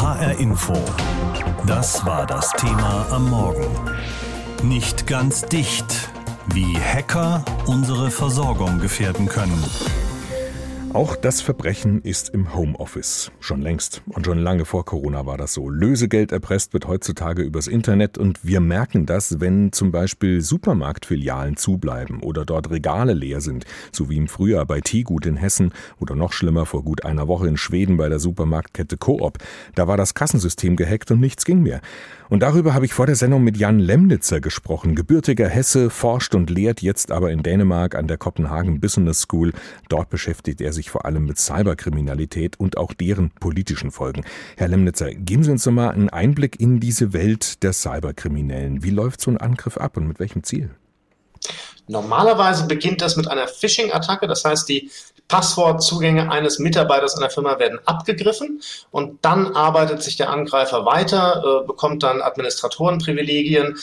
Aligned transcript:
HR 0.00 0.38
Info. 0.38 0.72
Das 1.66 2.06
war 2.06 2.24
das 2.24 2.50
Thema 2.52 3.06
am 3.10 3.28
Morgen. 3.28 3.66
Nicht 4.62 5.06
ganz 5.06 5.42
dicht, 5.42 6.08
wie 6.54 6.74
Hacker 6.78 7.44
unsere 7.66 8.10
Versorgung 8.10 8.78
gefährden 8.78 9.28
können. 9.28 9.62
Auch 10.92 11.14
das 11.14 11.40
Verbrechen 11.40 12.02
ist 12.02 12.30
im 12.30 12.52
Homeoffice. 12.52 13.30
Schon 13.38 13.62
längst 13.62 14.02
und 14.08 14.26
schon 14.26 14.38
lange 14.38 14.64
vor 14.64 14.84
Corona 14.84 15.24
war 15.24 15.38
das 15.38 15.54
so. 15.54 15.68
Lösegeld 15.68 16.32
erpresst 16.32 16.72
wird 16.72 16.88
heutzutage 16.88 17.42
übers 17.42 17.68
Internet 17.68 18.18
und 18.18 18.44
wir 18.44 18.58
merken 18.58 19.06
das, 19.06 19.38
wenn 19.38 19.70
zum 19.70 19.92
Beispiel 19.92 20.40
Supermarktfilialen 20.40 21.56
zubleiben 21.56 22.20
oder 22.20 22.44
dort 22.44 22.70
Regale 22.70 23.12
leer 23.14 23.40
sind, 23.40 23.66
so 23.92 24.10
wie 24.10 24.16
im 24.16 24.26
Frühjahr 24.26 24.66
bei 24.66 24.80
Teegut 24.80 25.26
in 25.26 25.36
Hessen 25.36 25.72
oder 26.00 26.16
noch 26.16 26.32
schlimmer 26.32 26.66
vor 26.66 26.82
gut 26.82 27.04
einer 27.04 27.28
Woche 27.28 27.46
in 27.46 27.56
Schweden 27.56 27.96
bei 27.96 28.08
der 28.08 28.18
Supermarktkette 28.18 28.96
Coop. 28.96 29.38
Da 29.76 29.86
war 29.86 29.96
das 29.96 30.14
Kassensystem 30.14 30.74
gehackt 30.74 31.12
und 31.12 31.20
nichts 31.20 31.44
ging 31.44 31.62
mehr. 31.62 31.82
Und 32.30 32.44
darüber 32.44 32.74
habe 32.74 32.84
ich 32.84 32.94
vor 32.94 33.06
der 33.06 33.16
Sendung 33.16 33.42
mit 33.42 33.56
Jan 33.56 33.80
Lemnitzer 33.80 34.40
gesprochen. 34.40 34.94
Gebürtiger 34.94 35.48
Hesse, 35.48 35.90
forscht 35.90 36.36
und 36.36 36.48
lehrt 36.48 36.80
jetzt 36.80 37.10
aber 37.10 37.32
in 37.32 37.42
Dänemark 37.42 37.96
an 37.96 38.06
der 38.06 38.18
Copenhagen 38.18 38.80
Business 38.80 39.22
School. 39.22 39.52
Dort 39.88 40.10
beschäftigt 40.10 40.60
er 40.60 40.72
sich 40.72 40.90
vor 40.90 41.06
allem 41.06 41.24
mit 41.24 41.38
Cyberkriminalität 41.38 42.58
und 42.60 42.76
auch 42.76 42.92
deren 42.92 43.30
politischen 43.32 43.90
Folgen. 43.90 44.24
Herr 44.56 44.68
Lemnitzer, 44.68 45.12
geben 45.12 45.42
Sie 45.42 45.50
uns 45.50 45.64
doch 45.64 45.72
mal 45.72 45.90
einen 45.90 46.08
Einblick 46.08 46.60
in 46.60 46.78
diese 46.78 47.12
Welt 47.12 47.64
der 47.64 47.72
Cyberkriminellen. 47.72 48.84
Wie 48.84 48.90
läuft 48.90 49.20
so 49.20 49.32
ein 49.32 49.36
Angriff 49.36 49.76
ab 49.76 49.96
und 49.96 50.06
mit 50.06 50.20
welchem 50.20 50.44
Ziel? 50.44 50.70
Normalerweise 51.88 52.68
beginnt 52.68 53.00
das 53.00 53.16
mit 53.16 53.26
einer 53.26 53.48
Phishing-Attacke, 53.48 54.28
das 54.28 54.44
heißt, 54.44 54.68
die 54.68 54.88
Passwortzugänge 55.30 56.30
eines 56.30 56.58
Mitarbeiters 56.58 57.16
einer 57.16 57.30
Firma 57.30 57.58
werden 57.60 57.78
abgegriffen 57.84 58.60
und 58.90 59.24
dann 59.24 59.54
arbeitet 59.54 60.02
sich 60.02 60.16
der 60.16 60.28
Angreifer 60.30 60.84
weiter, 60.84 61.62
äh, 61.62 61.66
bekommt 61.66 62.02
dann 62.02 62.20
Administratorenprivilegien, 62.20 63.78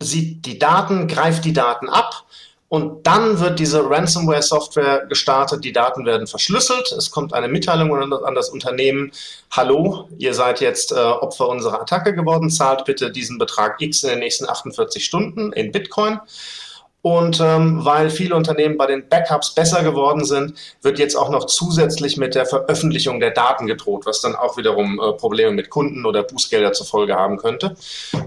sieht 0.00 0.44
die 0.44 0.58
Daten, 0.58 1.08
greift 1.08 1.46
die 1.46 1.54
Daten 1.54 1.88
ab 1.88 2.26
und 2.68 3.06
dann 3.06 3.40
wird 3.40 3.58
diese 3.58 3.88
Ransomware-Software 3.88 5.06
gestartet, 5.06 5.64
die 5.64 5.72
Daten 5.72 6.04
werden 6.04 6.26
verschlüsselt, 6.26 6.92
es 6.92 7.10
kommt 7.10 7.32
eine 7.32 7.48
Mitteilung 7.48 8.12
an 8.12 8.34
das 8.34 8.50
Unternehmen, 8.50 9.12
hallo, 9.50 10.10
ihr 10.18 10.34
seid 10.34 10.60
jetzt 10.60 10.92
äh, 10.92 10.96
Opfer 10.96 11.48
unserer 11.48 11.80
Attacke 11.80 12.14
geworden, 12.14 12.50
zahlt 12.50 12.84
bitte 12.84 13.10
diesen 13.10 13.38
Betrag 13.38 13.80
X 13.80 14.02
in 14.02 14.10
den 14.10 14.18
nächsten 14.18 14.46
48 14.46 15.02
Stunden 15.02 15.54
in 15.54 15.72
Bitcoin. 15.72 16.20
Und 17.02 17.40
ähm, 17.40 17.84
weil 17.84 18.10
viele 18.10 18.34
Unternehmen 18.34 18.76
bei 18.76 18.86
den 18.86 19.08
Backups 19.08 19.54
besser 19.54 19.82
geworden 19.82 20.24
sind, 20.24 20.54
wird 20.82 20.98
jetzt 20.98 21.16
auch 21.16 21.30
noch 21.30 21.46
zusätzlich 21.46 22.16
mit 22.16 22.34
der 22.34 22.44
Veröffentlichung 22.44 23.20
der 23.20 23.30
Daten 23.30 23.66
gedroht, 23.66 24.04
was 24.04 24.20
dann 24.20 24.36
auch 24.36 24.58
wiederum 24.58 25.00
äh, 25.00 25.12
Probleme 25.12 25.52
mit 25.52 25.70
Kunden 25.70 26.04
oder 26.04 26.22
Bußgelder 26.22 26.72
zur 26.72 26.86
Folge 26.86 27.14
haben 27.14 27.38
könnte. 27.38 27.76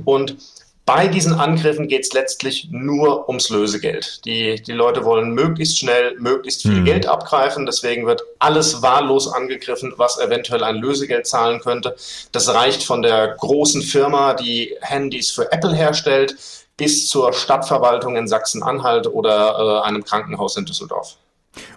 Und 0.05 0.37
bei 0.85 1.07
diesen 1.07 1.33
Angriffen 1.33 1.87
geht 1.87 2.03
es 2.03 2.11
letztlich 2.11 2.67
nur 2.71 3.29
ums 3.29 3.49
Lösegeld. 3.49 4.25
Die, 4.25 4.61
die 4.61 4.73
Leute 4.73 5.05
wollen 5.05 5.31
möglichst 5.31 5.79
schnell, 5.79 6.15
möglichst 6.19 6.63
viel 6.63 6.81
mhm. 6.81 6.85
Geld 6.85 7.05
abgreifen. 7.07 7.65
Deswegen 7.65 8.05
wird 8.05 8.21
alles 8.39 8.81
wahllos 8.81 9.31
angegriffen, 9.31 9.93
was 9.95 10.19
eventuell 10.19 10.61
ein 10.63 10.75
Lösegeld 10.75 11.25
zahlen 11.25 11.61
könnte. 11.61 11.95
Das 12.33 12.53
reicht 12.53 12.83
von 12.83 13.01
der 13.01 13.29
großen 13.29 13.81
Firma, 13.81 14.33
die 14.33 14.75
Handys 14.81 15.31
für 15.31 15.49
Apple 15.53 15.73
herstellt, 15.73 16.35
bis 16.83 17.07
zur 17.07 17.31
Stadtverwaltung 17.31 18.17
in 18.17 18.27
Sachsen-Anhalt 18.27 19.07
oder 19.07 19.81
äh, 19.83 19.87
einem 19.87 20.03
Krankenhaus 20.03 20.57
in 20.57 20.65
Düsseldorf. 20.65 21.15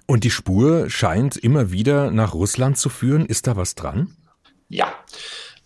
Und 0.06 0.24
die 0.24 0.32
Spur 0.32 0.90
scheint 0.90 1.36
immer 1.36 1.70
wieder 1.70 2.10
nach 2.10 2.34
Russland 2.34 2.76
zu 2.76 2.88
führen. 2.88 3.24
Ist 3.24 3.46
da 3.46 3.56
was 3.56 3.76
dran? 3.76 4.16
Ja. 4.68 4.92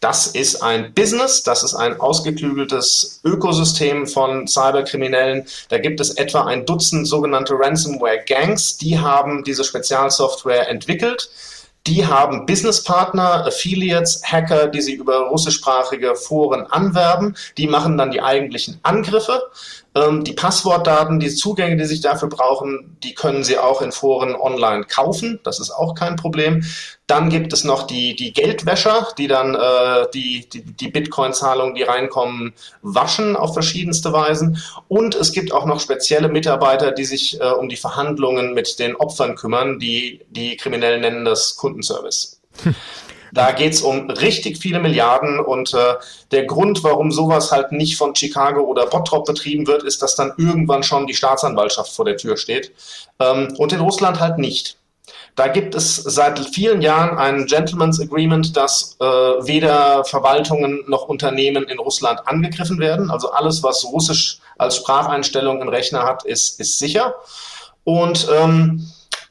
Das 0.01 0.27
ist 0.27 0.63
ein 0.63 0.93
Business, 0.93 1.43
das 1.43 1.63
ist 1.63 1.75
ein 1.75 2.01
ausgeklügeltes 2.01 3.21
Ökosystem 3.25 4.07
von 4.07 4.47
Cyberkriminellen. 4.47 5.47
Da 5.71 5.79
gibt 5.79 6.01
es 6.01 6.11
etwa 6.11 6.45
ein 6.45 6.67
Dutzend 6.67 7.09
sogenannte 7.09 7.55
Ransomware-Gangs, 7.55 8.77
die 8.77 8.99
haben 8.99 9.43
diese 9.45 9.65
Spezialsoftware 9.65 10.69
entwickelt 10.69 11.31
die 11.87 12.07
haben 12.07 12.45
Businesspartner, 12.45 13.47
Affiliates, 13.47 14.23
Hacker, 14.25 14.69
die 14.69 14.83
sie 14.83 14.95
über 14.95 15.29
russischsprachige 15.29 16.15
Foren 16.15 16.67
anwerben. 16.67 17.37
Die 17.57 17.67
machen 17.67 17.97
dann 17.97 18.11
die 18.11 18.21
eigentlichen 18.21 18.79
Angriffe. 18.83 19.43
Ähm, 19.93 20.23
die 20.23 20.35
Passwortdaten, 20.35 21.19
die 21.19 21.31
Zugänge, 21.31 21.77
die 21.77 21.85
sich 21.85 22.01
dafür 22.01 22.29
brauchen, 22.29 22.97
die 23.03 23.15
können 23.15 23.43
Sie 23.43 23.59
auch 23.59 23.83
in 23.83 23.91
Foren 23.91 24.37
online 24.37 24.85
kaufen. 24.85 25.41
Das 25.43 25.59
ist 25.59 25.73
auch 25.73 25.95
kein 25.95 26.15
Problem. 26.15 26.65
Dann 27.09 27.29
gibt 27.29 27.53
es 27.53 27.65
noch 27.65 27.89
die, 27.89 28.15
die 28.15 28.33
Geldwäscher, 28.33 29.09
die 29.19 29.27
dann 29.27 29.57
äh, 29.57 30.07
die, 30.15 30.49
die, 30.49 30.63
die 30.63 30.89
Bitcoin-Zahlungen, 30.89 31.75
die 31.75 31.83
reinkommen, 31.83 32.53
waschen 32.83 33.35
auf 33.35 33.53
verschiedenste 33.53 34.13
Weisen. 34.13 34.63
Und 34.87 35.17
es 35.17 35.33
gibt 35.33 35.53
auch 35.53 35.67
noch 35.67 35.81
spezielle 35.81 36.29
Mitarbeiter, 36.29 36.93
die 36.93 37.05
sich 37.05 37.41
äh, 37.41 37.51
um 37.51 37.69
die 37.69 37.77
Verhandlungen 37.77 38.55
mit 38.55 38.79
den 38.79 38.95
Opfern 38.95 39.35
kümmern. 39.35 39.81
Die, 39.81 40.21
die 40.31 40.57
Kriminellen 40.57 41.01
nennen 41.01 41.25
das 41.25 41.57
Kundenservice. 41.57 42.41
Hm. 42.63 42.75
Da 43.33 43.53
geht's 43.53 43.81
um 43.83 44.11
richtig 44.11 44.59
viele 44.59 44.81
Milliarden 44.81 45.41
und 45.41 45.75
äh, 45.75 45.95
der 46.31 46.47
Grund, 46.47 46.83
warum 46.83 47.13
sowas 47.13 47.53
halt 47.53 47.73
nicht 47.73 47.97
von 47.97 48.15
Chicago 48.15 48.63
oder 48.63 48.87
Bottrop 48.87 49.27
betrieben 49.27 49.67
wird, 49.67 49.83
ist, 49.83 50.03
dass 50.03 50.17
dann 50.17 50.33
irgendwann 50.37 50.83
schon 50.83 51.07
die 51.07 51.15
Staatsanwaltschaft 51.15 51.93
vor 51.93 52.05
der 52.05 52.17
Tür 52.17 52.37
steht. 52.37 52.73
Ähm, 53.19 53.55
und 53.59 53.73
in 53.73 53.81
Russland 53.81 54.21
halt 54.21 54.39
nicht. 54.39 54.77
Da 55.37 55.49
gibt 55.49 55.75
es 55.75 55.97
seit 55.97 56.39
vielen 56.41 56.83
Jahren 56.83 57.17
ein 57.17 57.47
Gentleman's 57.47 58.01
Agreement, 58.01 58.57
dass 58.57 58.97
äh, 59.01 59.05
weder 59.05 60.05
Verwaltungen 60.05 60.85
noch 60.87 61.09
Unternehmen 61.09 61.65
in 61.65 61.79
Russland 61.79 62.27
angegriffen 62.27 62.79
werden. 62.79 63.11
Also 63.11 63.31
alles, 63.31 63.63
was 63.63 63.85
Russisch 63.85 64.39
als 64.59 64.77
Spracheinstellung 64.77 65.63
im 65.63 65.69
Rechner 65.69 66.03
hat, 66.03 66.25
ist, 66.25 66.61
ist 66.61 66.79
sicher. 66.79 67.15
Und 67.85 68.29
ähm, 68.31 68.91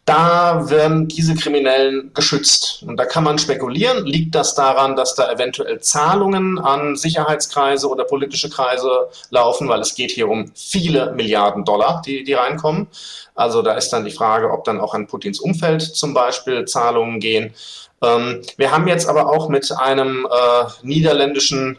da 0.09 0.67
werden 0.71 1.07
diese 1.07 1.35
Kriminellen 1.35 2.11
geschützt. 2.15 2.83
Und 2.87 2.97
da 2.97 3.05
kann 3.05 3.23
man 3.23 3.37
spekulieren, 3.37 4.07
liegt 4.07 4.33
das 4.33 4.55
daran, 4.55 4.95
dass 4.95 5.13
da 5.13 5.31
eventuell 5.31 5.81
Zahlungen 5.81 6.57
an 6.57 6.95
Sicherheitskreise 6.95 7.87
oder 7.87 8.05
politische 8.05 8.49
Kreise 8.49 9.09
laufen, 9.29 9.69
weil 9.69 9.81
es 9.81 9.93
geht 9.93 10.09
hier 10.09 10.27
um 10.27 10.51
viele 10.55 11.11
Milliarden 11.13 11.63
Dollar, 11.63 12.01
die, 12.03 12.23
die 12.23 12.33
reinkommen. 12.33 12.87
Also 13.35 13.61
da 13.61 13.73
ist 13.73 13.93
dann 13.93 14.03
die 14.03 14.09
Frage, 14.09 14.49
ob 14.49 14.63
dann 14.63 14.81
auch 14.81 14.95
an 14.95 15.05
Putins 15.05 15.39
Umfeld 15.39 15.83
zum 15.83 16.15
Beispiel 16.15 16.65
Zahlungen 16.65 17.19
gehen. 17.19 17.53
Ähm, 18.01 18.41
wir 18.57 18.71
haben 18.71 18.87
jetzt 18.87 19.07
aber 19.07 19.29
auch 19.29 19.47
mit 19.47 19.71
einem 19.71 20.25
äh, 20.25 20.65
niederländischen 20.81 21.77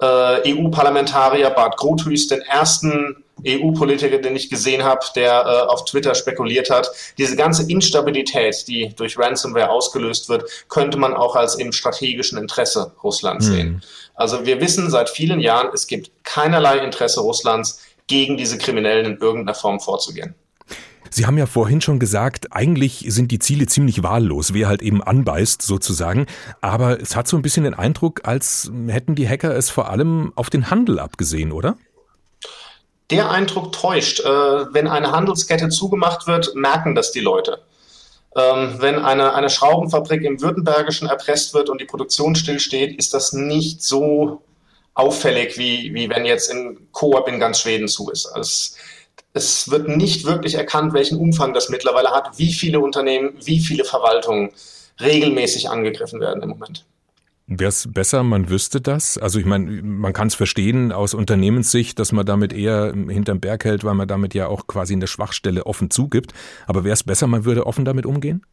äh, 0.00 0.54
EU-Parlamentarier 0.54 1.50
Bart 1.50 1.76
Grothus 1.76 2.26
den 2.28 2.40
ersten 2.40 3.22
EU-Politiker, 3.46 4.18
den 4.18 4.36
ich 4.36 4.50
gesehen 4.50 4.84
habe, 4.84 5.00
der 5.14 5.32
äh, 5.32 5.68
auf 5.68 5.84
Twitter 5.84 6.14
spekuliert 6.14 6.70
hat. 6.70 6.90
Diese 7.18 7.36
ganze 7.36 7.70
Instabilität, 7.70 8.66
die 8.68 8.94
durch 8.96 9.18
Ransomware 9.18 9.70
ausgelöst 9.70 10.28
wird, 10.28 10.44
könnte 10.68 10.98
man 10.98 11.14
auch 11.14 11.36
als 11.36 11.54
im 11.56 11.72
strategischen 11.72 12.38
Interesse 12.38 12.92
Russlands 13.02 13.48
mhm. 13.48 13.52
sehen. 13.52 13.82
Also 14.14 14.44
wir 14.44 14.60
wissen 14.60 14.90
seit 14.90 15.08
vielen 15.08 15.40
Jahren, 15.40 15.70
es 15.72 15.86
gibt 15.86 16.10
keinerlei 16.24 16.78
Interesse 16.78 17.20
Russlands, 17.20 17.80
gegen 18.10 18.36
diese 18.36 18.58
Kriminellen 18.58 19.06
in 19.06 19.18
irgendeiner 19.18 19.54
Form 19.54 19.78
vorzugehen. 19.78 20.34
Sie 21.12 21.26
haben 21.26 21.38
ja 21.38 21.46
vorhin 21.46 21.80
schon 21.80 21.98
gesagt, 21.98 22.52
eigentlich 22.52 23.04
sind 23.08 23.32
die 23.32 23.38
Ziele 23.38 23.66
ziemlich 23.66 24.02
wahllos, 24.02 24.52
wer 24.52 24.68
halt 24.68 24.82
eben 24.82 25.02
anbeißt 25.02 25.62
sozusagen. 25.62 26.26
Aber 26.60 27.00
es 27.00 27.16
hat 27.16 27.26
so 27.26 27.36
ein 27.36 27.42
bisschen 27.42 27.64
den 27.64 27.74
Eindruck, 27.74 28.20
als 28.24 28.70
hätten 28.88 29.14
die 29.14 29.28
Hacker 29.28 29.56
es 29.56 29.70
vor 29.70 29.90
allem 29.90 30.32
auf 30.36 30.50
den 30.50 30.70
Handel 30.70 30.98
abgesehen, 30.98 31.50
oder? 31.50 31.76
Der 33.10 33.30
Eindruck 33.30 33.72
täuscht. 33.72 34.20
Äh, 34.20 34.28
wenn 34.28 34.86
eine 34.86 35.12
Handelskette 35.12 35.68
zugemacht 35.68 36.26
wird, 36.26 36.54
merken 36.54 36.94
das 36.94 37.12
die 37.12 37.20
Leute. 37.20 37.60
Ähm, 38.36 38.76
wenn 38.78 38.98
eine, 38.98 39.34
eine 39.34 39.50
Schraubenfabrik 39.50 40.22
im 40.22 40.40
Württembergischen 40.40 41.08
erpresst 41.08 41.52
wird 41.52 41.68
und 41.68 41.80
die 41.80 41.86
Produktion 41.86 42.36
stillsteht, 42.36 42.96
ist 42.96 43.12
das 43.12 43.32
nicht 43.32 43.82
so 43.82 44.42
auffällig, 44.94 45.58
wie, 45.58 45.92
wie 45.94 46.08
wenn 46.08 46.24
jetzt 46.24 46.50
in 46.50 46.86
Coop 46.92 47.26
in 47.26 47.40
ganz 47.40 47.60
Schweden 47.60 47.88
zu 47.88 48.10
ist. 48.10 48.26
Also 48.26 48.76
es 49.32 49.70
wird 49.70 49.88
nicht 49.88 50.24
wirklich 50.24 50.54
erkannt, 50.54 50.92
welchen 50.92 51.18
Umfang 51.18 51.54
das 51.54 51.68
mittlerweile 51.68 52.10
hat, 52.10 52.38
wie 52.38 52.52
viele 52.52 52.80
Unternehmen, 52.80 53.34
wie 53.42 53.60
viele 53.60 53.84
Verwaltungen 53.84 54.50
regelmäßig 55.00 55.68
angegriffen 55.68 56.20
werden 56.20 56.42
im 56.42 56.50
Moment. 56.50 56.84
Wäre 57.52 57.70
es 57.70 57.92
besser, 57.92 58.22
man 58.22 58.48
wüsste 58.48 58.80
das? 58.80 59.18
Also 59.18 59.40
ich 59.40 59.44
meine, 59.44 59.82
man 59.82 60.12
kann 60.12 60.28
es 60.28 60.36
verstehen 60.36 60.92
aus 60.92 61.14
Unternehmenssicht, 61.14 61.98
dass 61.98 62.12
man 62.12 62.24
damit 62.24 62.52
eher 62.52 62.94
hinterm 62.94 63.40
Berg 63.40 63.64
hält, 63.64 63.82
weil 63.82 63.94
man 63.94 64.06
damit 64.06 64.34
ja 64.34 64.46
auch 64.46 64.68
quasi 64.68 64.94
eine 64.94 65.08
Schwachstelle 65.08 65.66
offen 65.66 65.90
zugibt. 65.90 66.32
Aber 66.68 66.84
wäre 66.84 66.92
es 66.92 67.02
besser, 67.02 67.26
man 67.26 67.44
würde 67.44 67.66
offen 67.66 67.84
damit 67.84 68.06
umgehen? 68.06 68.46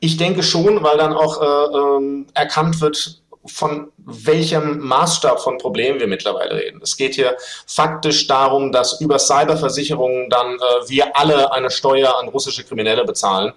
Ich 0.00 0.16
denke 0.16 0.42
schon, 0.42 0.82
weil 0.82 0.96
dann 0.96 1.12
auch 1.12 1.42
äh, 1.42 1.76
äh, 1.76 2.24
erkannt 2.32 2.80
wird, 2.80 3.20
von 3.44 3.92
welchem 3.98 4.78
Maßstab 4.78 5.40
von 5.40 5.58
Problemen 5.58 6.00
wir 6.00 6.06
mittlerweile 6.06 6.54
reden. 6.54 6.80
Es 6.82 6.96
geht 6.96 7.14
hier 7.14 7.36
faktisch 7.66 8.26
darum, 8.26 8.72
dass 8.72 9.02
über 9.02 9.18
Cyberversicherungen 9.18 10.30
dann 10.30 10.54
äh, 10.54 10.88
wir 10.88 11.14
alle 11.14 11.52
eine 11.52 11.70
Steuer 11.70 12.18
an 12.18 12.28
russische 12.28 12.64
Kriminelle 12.64 13.04
bezahlen 13.04 13.52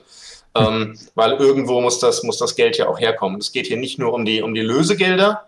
ähm, 0.56 0.98
weil 1.16 1.34
irgendwo 1.34 1.82
muss 1.82 2.00
das, 2.00 2.24
muss 2.24 2.38
das 2.38 2.56
Geld 2.56 2.78
ja 2.78 2.88
auch 2.88 3.00
herkommen. 3.00 3.40
Es 3.40 3.52
geht 3.52 3.68
hier 3.68 3.78
nicht 3.78 4.00
nur 4.00 4.14
um 4.14 4.26
die, 4.26 4.42
um 4.42 4.54
die 4.54 4.62
Lösegelder, 4.62 5.48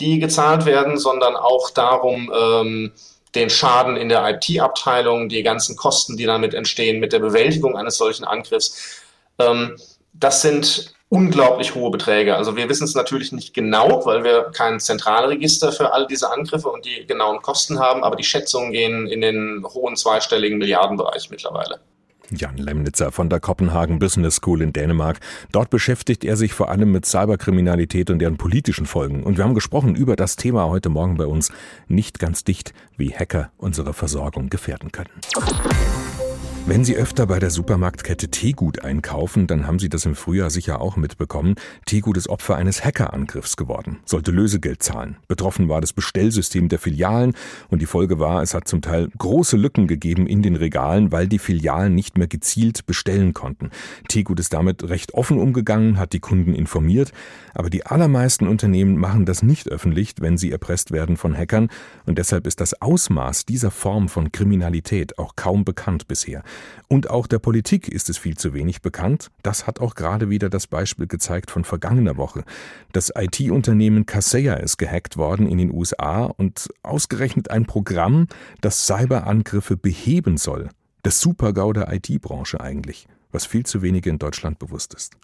die 0.00 0.18
gezahlt 0.18 0.66
werden, 0.66 0.98
sondern 0.98 1.36
auch 1.36 1.70
darum, 1.70 2.32
ähm, 2.34 2.92
den 3.34 3.48
Schaden 3.48 3.96
in 3.96 4.08
der 4.08 4.28
IT-Abteilung, 4.28 5.28
die 5.28 5.42
ganzen 5.42 5.76
Kosten, 5.76 6.16
die 6.16 6.26
damit 6.26 6.52
entstehen 6.52 7.00
mit 7.00 7.12
der 7.12 7.18
Bewältigung 7.18 7.76
eines 7.76 7.96
solchen 7.96 8.24
Angriffs. 8.24 9.00
Ähm, 9.38 9.76
das 10.12 10.42
sind 10.42 10.94
unglaublich 11.08 11.74
hohe 11.74 11.90
Beträge. 11.90 12.36
Also 12.36 12.56
wir 12.56 12.68
wissen 12.68 12.84
es 12.84 12.94
natürlich 12.94 13.32
nicht 13.32 13.54
genau, 13.54 14.04
weil 14.04 14.24
wir 14.24 14.44
kein 14.44 14.80
Zentralregister 14.80 15.72
für 15.72 15.92
all 15.92 16.06
diese 16.06 16.30
Angriffe 16.30 16.68
und 16.68 16.84
die 16.84 17.06
genauen 17.06 17.40
Kosten 17.42 17.78
haben, 17.78 18.04
aber 18.04 18.16
die 18.16 18.24
Schätzungen 18.24 18.72
gehen 18.72 19.06
in 19.06 19.20
den 19.20 19.64
hohen 19.74 19.96
zweistelligen 19.96 20.58
Milliardenbereich 20.58 21.28
mittlerweile. 21.30 21.80
Jan 22.36 22.56
Lemnitzer 22.56 23.12
von 23.12 23.28
der 23.28 23.40
Copenhagen 23.40 23.98
Business 23.98 24.36
School 24.36 24.62
in 24.62 24.72
Dänemark. 24.72 25.20
Dort 25.52 25.70
beschäftigt 25.70 26.24
er 26.24 26.36
sich 26.36 26.52
vor 26.52 26.70
allem 26.70 26.92
mit 26.92 27.06
Cyberkriminalität 27.06 28.10
und 28.10 28.18
deren 28.18 28.36
politischen 28.36 28.86
Folgen. 28.86 29.22
Und 29.22 29.36
wir 29.36 29.44
haben 29.44 29.54
gesprochen 29.54 29.94
über 29.94 30.16
das 30.16 30.36
Thema 30.36 30.68
heute 30.68 30.88
Morgen 30.88 31.16
bei 31.16 31.26
uns 31.26 31.52
nicht 31.88 32.18
ganz 32.18 32.44
dicht, 32.44 32.72
wie 32.96 33.12
Hacker 33.12 33.50
unsere 33.56 33.92
Versorgung 33.92 34.48
gefährden 34.50 34.92
können. 34.92 35.10
Wenn 36.64 36.84
Sie 36.84 36.94
öfter 36.94 37.26
bei 37.26 37.40
der 37.40 37.50
Supermarktkette 37.50 38.28
Teegut 38.28 38.84
einkaufen, 38.84 39.48
dann 39.48 39.66
haben 39.66 39.80
Sie 39.80 39.88
das 39.88 40.06
im 40.06 40.14
Frühjahr 40.14 40.48
sicher 40.48 40.80
auch 40.80 40.96
mitbekommen. 40.96 41.56
Teegut 41.86 42.16
ist 42.16 42.28
Opfer 42.28 42.54
eines 42.54 42.84
Hackerangriffs 42.84 43.56
geworden, 43.56 43.98
sollte 44.04 44.30
Lösegeld 44.30 44.80
zahlen. 44.80 45.16
Betroffen 45.26 45.68
war 45.68 45.80
das 45.80 45.92
Bestellsystem 45.92 46.68
der 46.68 46.78
Filialen 46.78 47.34
und 47.68 47.82
die 47.82 47.86
Folge 47.86 48.20
war, 48.20 48.42
es 48.42 48.54
hat 48.54 48.68
zum 48.68 48.80
Teil 48.80 49.08
große 49.18 49.56
Lücken 49.56 49.88
gegeben 49.88 50.28
in 50.28 50.40
den 50.40 50.54
Regalen, 50.54 51.10
weil 51.10 51.26
die 51.26 51.40
Filialen 51.40 51.96
nicht 51.96 52.16
mehr 52.16 52.28
gezielt 52.28 52.86
bestellen 52.86 53.34
konnten. 53.34 53.70
Teegut 54.06 54.38
ist 54.38 54.52
damit 54.52 54.88
recht 54.88 55.14
offen 55.14 55.40
umgegangen, 55.40 55.98
hat 55.98 56.12
die 56.12 56.20
Kunden 56.20 56.54
informiert, 56.54 57.10
aber 57.54 57.70
die 57.70 57.86
allermeisten 57.86 58.46
Unternehmen 58.46 58.96
machen 58.96 59.26
das 59.26 59.42
nicht 59.42 59.68
öffentlich, 59.68 60.14
wenn 60.20 60.38
sie 60.38 60.52
erpresst 60.52 60.92
werden 60.92 61.16
von 61.16 61.36
Hackern 61.36 61.70
und 62.06 62.18
deshalb 62.18 62.46
ist 62.46 62.60
das 62.60 62.80
Ausmaß 62.80 63.46
dieser 63.46 63.72
Form 63.72 64.08
von 64.08 64.30
Kriminalität 64.30 65.18
auch 65.18 65.34
kaum 65.34 65.64
bekannt 65.64 66.06
bisher. 66.06 66.44
Und 66.88 67.08
auch 67.08 67.26
der 67.26 67.38
Politik 67.38 67.88
ist 67.88 68.10
es 68.10 68.18
viel 68.18 68.36
zu 68.36 68.52
wenig 68.52 68.82
bekannt. 68.82 69.30
Das 69.42 69.66
hat 69.66 69.80
auch 69.80 69.94
gerade 69.94 70.28
wieder 70.28 70.50
das 70.50 70.66
Beispiel 70.66 71.06
gezeigt 71.06 71.50
von 71.50 71.64
vergangener 71.64 72.18
Woche. 72.18 72.44
Das 72.92 73.10
IT-Unternehmen 73.16 74.04
Kaseya 74.04 74.54
ist 74.54 74.76
gehackt 74.76 75.16
worden 75.16 75.46
in 75.46 75.56
den 75.56 75.72
USA 75.72 76.24
und 76.24 76.68
ausgerechnet 76.82 77.50
ein 77.50 77.64
Programm, 77.64 78.26
das 78.60 78.86
Cyberangriffe 78.86 79.76
beheben 79.78 80.36
soll. 80.36 80.68
Das 81.02 81.20
Super-GAU 81.20 81.72
der 81.72 81.92
IT-Branche 81.92 82.60
eigentlich, 82.60 83.08
was 83.30 83.46
viel 83.46 83.64
zu 83.64 83.80
wenige 83.80 84.10
in 84.10 84.18
Deutschland 84.18 84.58
bewusst 84.58 84.92
ist. 84.92 85.16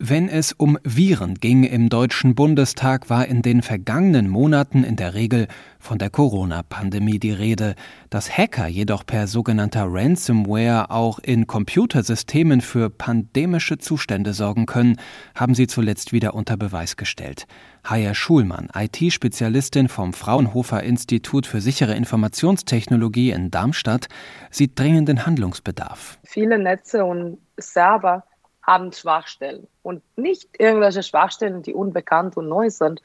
Wenn 0.00 0.28
es 0.28 0.52
um 0.52 0.78
Viren 0.84 1.34
ging 1.34 1.64
im 1.64 1.88
Deutschen 1.88 2.36
Bundestag, 2.36 3.10
war 3.10 3.26
in 3.26 3.42
den 3.42 3.62
vergangenen 3.62 4.28
Monaten 4.28 4.84
in 4.84 4.94
der 4.94 5.14
Regel 5.14 5.48
von 5.80 5.98
der 5.98 6.08
Corona-Pandemie 6.08 7.18
die 7.18 7.32
Rede. 7.32 7.74
Dass 8.08 8.30
Hacker 8.30 8.68
jedoch 8.68 9.04
per 9.04 9.26
sogenannter 9.26 9.86
Ransomware 9.88 10.92
auch 10.92 11.18
in 11.18 11.48
Computersystemen 11.48 12.60
für 12.60 12.90
pandemische 12.90 13.78
Zustände 13.78 14.34
sorgen 14.34 14.66
können, 14.66 15.00
haben 15.34 15.56
sie 15.56 15.66
zuletzt 15.66 16.12
wieder 16.12 16.32
unter 16.32 16.56
Beweis 16.56 16.96
gestellt. 16.96 17.48
Haya 17.82 18.14
Schulmann, 18.14 18.68
IT-Spezialistin 18.72 19.88
vom 19.88 20.12
Fraunhofer 20.12 20.80
Institut 20.84 21.44
für 21.44 21.60
sichere 21.60 21.96
Informationstechnologie 21.96 23.32
in 23.32 23.50
Darmstadt, 23.50 24.06
sieht 24.52 24.78
dringenden 24.78 25.26
Handlungsbedarf. 25.26 26.20
Viele 26.22 26.56
Netze 26.56 27.04
und 27.04 27.38
Server 27.56 28.22
haben 28.68 28.92
Schwachstellen. 28.92 29.66
Und 29.82 30.02
nicht 30.16 30.48
irgendwelche 30.58 31.02
Schwachstellen, 31.02 31.62
die 31.62 31.72
unbekannt 31.72 32.36
und 32.36 32.48
neu 32.48 32.68
sind, 32.68 33.00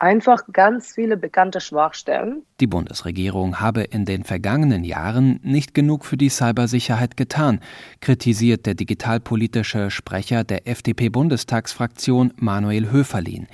einfach 0.00 0.42
ganz 0.52 0.92
viele 0.92 1.16
bekannte 1.16 1.60
Schwachstellen. 1.60 2.42
Die 2.58 2.66
Bundesregierung 2.66 3.60
habe 3.60 3.82
in 3.82 4.04
den 4.04 4.24
vergangenen 4.24 4.82
Jahren 4.82 5.38
nicht 5.44 5.72
genug 5.72 6.04
für 6.04 6.16
die 6.16 6.30
Cybersicherheit 6.30 7.16
getan, 7.16 7.60
kritisiert 8.00 8.66
der 8.66 8.74
digitalpolitische 8.74 9.92
Sprecher 9.92 10.42
der 10.42 10.66
FDP-Bundestagsfraktion 10.66 12.32
Manuel 12.36 12.90
Höferlin. 12.90 13.46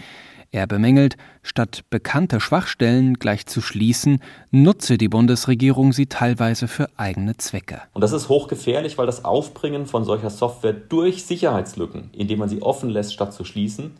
Er 0.52 0.66
bemängelt, 0.66 1.16
statt 1.44 1.84
bekannte 1.90 2.40
Schwachstellen 2.40 3.14
gleich 3.14 3.46
zu 3.46 3.60
schließen, 3.60 4.20
nutze 4.50 4.98
die 4.98 5.08
Bundesregierung 5.08 5.92
sie 5.92 6.06
teilweise 6.06 6.66
für 6.66 6.88
eigene 6.96 7.36
Zwecke. 7.36 7.82
Und 7.92 8.00
das 8.02 8.10
ist 8.10 8.28
hochgefährlich, 8.28 8.98
weil 8.98 9.06
das 9.06 9.24
Aufbringen 9.24 9.86
von 9.86 10.04
solcher 10.04 10.30
Software 10.30 10.72
durch 10.72 11.24
Sicherheitslücken, 11.24 12.10
indem 12.12 12.40
man 12.40 12.48
sie 12.48 12.62
offen 12.62 12.90
lässt, 12.90 13.14
statt 13.14 13.32
zu 13.32 13.44
schließen, 13.44 13.92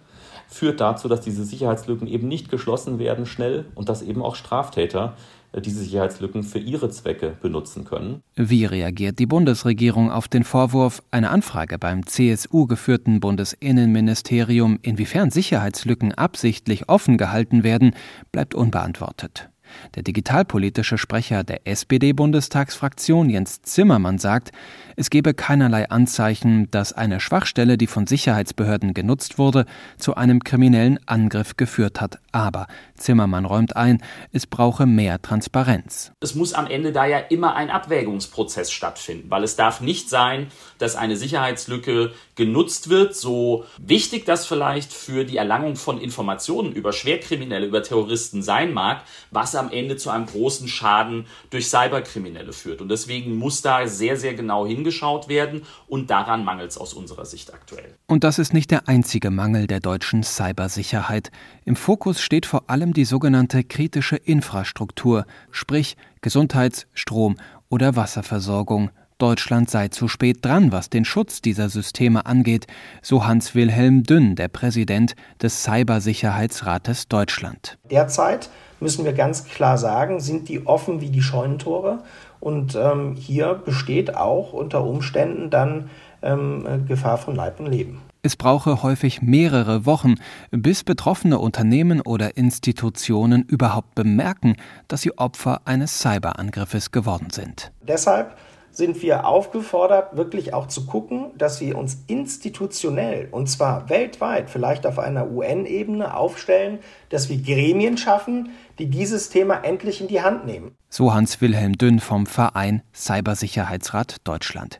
führt 0.49 0.81
dazu, 0.81 1.07
dass 1.07 1.21
diese 1.21 1.45
Sicherheitslücken 1.45 2.09
eben 2.09 2.27
nicht 2.27 2.51
geschlossen 2.51 2.99
werden 2.99 3.27
schnell 3.27 3.67
und 3.77 3.89
dass 3.89 4.03
eben 4.03 4.21
auch 4.21 4.35
Straftäter 4.35 5.15
diese 5.59 5.81
Sicherheitslücken 5.81 6.43
für 6.43 6.59
ihre 6.59 6.91
Zwecke 6.91 7.37
benutzen 7.43 7.85
können. 7.85 8.23
Wie 8.37 8.65
reagiert 8.65 9.19
die 9.19 9.27
Bundesregierung 9.27 10.11
auf 10.11 10.29
den 10.29 10.45
Vorwurf, 10.45 11.03
eine 11.11 11.31
Anfrage 11.31 11.79
beim 11.79 12.07
CSU 12.07 12.67
geführten 12.67 13.21
Bundesinnenministerium, 13.21 14.79
inwiefern 14.83 15.31
Sicherheitslücken 15.31 16.15
absichtlich 16.15 16.89
offen 16.89 17.19
gehalten 17.19 17.65
werden, 17.65 17.95
bleibt 18.31 18.55
unbeantwortet. 18.55 19.51
Der 19.95 20.03
digitalpolitische 20.03 20.99
Sprecher 20.99 21.45
der 21.45 21.67
SPD-Bundestagsfraktion 21.67 23.31
Jens 23.31 23.63
Zimmermann 23.63 24.19
sagt, 24.19 24.53
es 24.97 25.11
gebe 25.11 25.35
keinerlei 25.35 25.89
Anzeichen, 25.89 26.71
dass 26.71 26.93
eine 26.93 27.21
Schwachstelle, 27.21 27.79
die 27.79 27.87
von 27.87 28.07
Sicherheitsbehörden 28.07 28.95
genutzt 28.95 29.39
wurde, 29.39 29.67
zu 29.97 30.15
einem 30.15 30.41
kriminellen 30.41 30.99
Angriff 31.07 31.57
geführt 31.57 32.01
hat. 32.01 32.19
Aber 32.33 32.67
Zimmermann 32.95 33.45
räumt 33.45 33.77
ein, 33.77 34.03
es 34.33 34.47
brauche 34.47 34.87
mehr 34.87 35.21
Transparenz. 35.21 36.13
Es 36.21 36.35
muss 36.35 36.53
am 36.53 36.67
Ende 36.67 36.93
da 36.93 37.07
ja 37.07 37.19
immer 37.19 37.55
ein 37.57 37.71
Abwägungsprozess 37.71 38.71
stattfinden, 38.71 39.31
weil 39.31 39.43
es 39.43 39.57
darf 39.57 39.81
nicht 39.81 40.09
sein, 40.09 40.49
dass 40.79 40.97
eine 40.97 41.17
Sicherheitslücke 41.17 42.13
genutzt 42.37 42.89
wird, 42.89 43.17
so 43.17 43.65
wichtig 43.79 44.25
das 44.27 44.47
vielleicht 44.47 44.93
für 44.93 45.25
die 45.25 45.37
Erlangung 45.37 45.77
von 45.77 46.01
Informationen 46.01 46.73
über 46.73 46.93
Schwerkriminelle, 46.93 47.67
über 47.67 47.83
Terroristen 47.83 48.43
sein 48.43 48.73
mag, 48.73 49.03
was 49.31 49.55
am 49.55 49.71
Ende 49.71 49.97
zu 49.97 50.11
einem 50.11 50.27
großen 50.27 50.69
Schaden 50.69 51.27
durch 51.51 51.69
Cyberkriminelle 51.69 52.53
führt. 52.53 52.81
Und 52.81 52.89
deswegen 52.89 53.37
muss 53.37 53.63
da 53.63 53.87
sehr, 53.87 54.17
sehr 54.17 54.35
genau 54.35 54.67
hingeschaut 54.67 55.29
werden 55.29 55.63
und 55.89 56.11
daran 56.11 56.45
mangelt 56.45 56.71
es 56.71 56.79
aus 56.79 56.95
unserer 56.95 57.25
Sicht 57.25 57.53
aktuell. 57.53 57.97
Und 58.07 58.25
das 58.25 58.39
ist 58.39 58.55
nicht 58.55 58.71
der 58.71 58.89
einzige 58.89 59.31
Mangel 59.31 59.67
der 59.67 59.81
deutschen 59.81 60.23
Cybersicherheit. 60.23 61.31
Im 61.65 61.77
Fokus 62.21 62.27
steht 62.27 62.45
vor 62.45 62.65
allem 62.67 62.93
die 62.93 63.07
sogenannte 63.07 63.65
kritische 63.65 64.17
Infrastruktur, 64.17 65.25
sprich 65.51 65.97
Gesundheits-, 66.21 66.87
Strom- 66.93 67.37
oder 67.71 67.97
Wasserversorgung. 67.97 68.91
Deutschland 69.17 69.71
sei 69.71 69.89
zu 69.89 70.07
spät 70.07 70.45
dran, 70.45 70.71
was 70.71 70.91
den 70.91 71.07
Schutz 71.07 71.41
dieser 71.41 71.71
Systeme 71.71 72.27
angeht, 72.27 72.67
so 73.01 73.27
Hans-Wilhelm 73.27 74.03
Dünn, 74.03 74.37
der 74.37 74.49
Präsident 74.49 75.15
des 75.41 75.63
Cybersicherheitsrates 75.63 77.09
Deutschland. 77.09 77.79
Derzeit 77.91 78.51
müssen 78.81 79.07
wir 79.07 79.15
ganz 79.15 79.45
klar 79.45 79.79
sagen, 79.79 80.21
sind 80.21 80.51
die 80.51 80.67
offen 80.67 81.01
wie 81.01 81.11
die 81.11 81.23
Scheunentore. 81.23 82.01
Und 82.39 82.75
ähm, 82.75 83.17
hier 83.17 83.55
besteht 83.55 84.15
auch 84.15 84.53
unter 84.53 84.85
Umständen 84.85 85.49
dann 85.49 85.89
ähm, 86.23 86.85
Gefahr 86.87 87.17
von 87.17 87.35
Leib 87.35 87.61
und 87.61 87.67
Leben. 87.67 88.03
Es 88.23 88.37
brauche 88.37 88.83
häufig 88.83 89.23
mehrere 89.23 89.87
Wochen, 89.87 90.17
bis 90.51 90.85
betroffene 90.85 91.39
Unternehmen 91.39 92.03
oder 92.03 92.37
Institutionen 92.37 93.45
überhaupt 93.45 93.95
bemerken, 93.95 94.57
dass 94.89 95.01
sie 95.01 95.17
Opfer 95.17 95.63
eines 95.65 96.01
Cyberangriffes 96.01 96.91
geworden 96.91 97.29
sind. 97.31 97.73
Deshalb 97.81 98.37
sind 98.73 99.03
wir 99.03 99.27
aufgefordert, 99.27 100.17
wirklich 100.17 100.55
auch 100.55 100.69
zu 100.69 100.87
gucken, 100.87 101.33
dass 101.37 101.61
wir 101.61 101.77
uns 101.77 102.05
institutionell, 102.07 103.29
und 103.31 103.49
zwar 103.49 103.89
weltweit, 103.89 104.49
vielleicht 104.49 104.87
auf 104.87 104.99
einer 104.99 105.31
UN-Ebene 105.31 106.15
aufstellen, 106.15 106.79
dass 107.09 107.29
wir 107.29 107.39
Gremien 107.39 107.97
schaffen, 107.97 108.51
die 108.79 108.87
dieses 108.87 109.29
Thema 109.31 109.65
endlich 109.65 110.01
in 110.01 110.09
die 110.09 110.23
Hand 110.23 110.47
nehmen. 110.47 110.77
So 110.89 111.13
Hans-Wilhelm 111.13 111.79
Dünn 111.79 112.01
vom 112.01 112.27
Verein 112.27 112.83
Cybersicherheitsrat 112.95 114.17
Deutschland. 114.25 114.79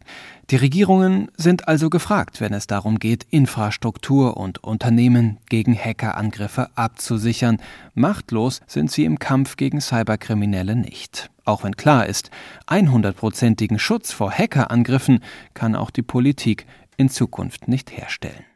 Die 0.51 0.57
Regierungen 0.57 1.29
sind 1.37 1.69
also 1.69 1.91
gefragt, 1.91 2.41
wenn 2.41 2.53
es 2.53 2.67
darum 2.67 2.99
geht, 2.99 3.25
Infrastruktur 3.31 4.37
und 4.37 4.65
Unternehmen 4.65 5.39
gegen 5.49 5.79
Hackerangriffe 5.79 6.71
abzusichern. 6.75 7.59
Machtlos 7.95 8.61
sind 8.67 8.91
sie 8.91 9.05
im 9.05 9.21
Kampf 9.21 9.57
gegen 9.57 9.81
Cyberkriminelle 9.81 10.75
nicht. 10.75 11.31
Auch 11.45 11.63
wenn 11.63 11.77
klar 11.77 12.07
ist, 12.07 12.33
100%igen 12.67 13.79
Schutz 13.79 14.11
vor 14.11 14.33
Hackerangriffen 14.33 15.21
kann 15.55 15.77
auch 15.77 15.91
die 15.91 16.03
Politik 16.03 16.67
in 16.97 17.11
Zukunft 17.11 17.69
nicht 17.69 17.97
herstellen. 17.97 18.50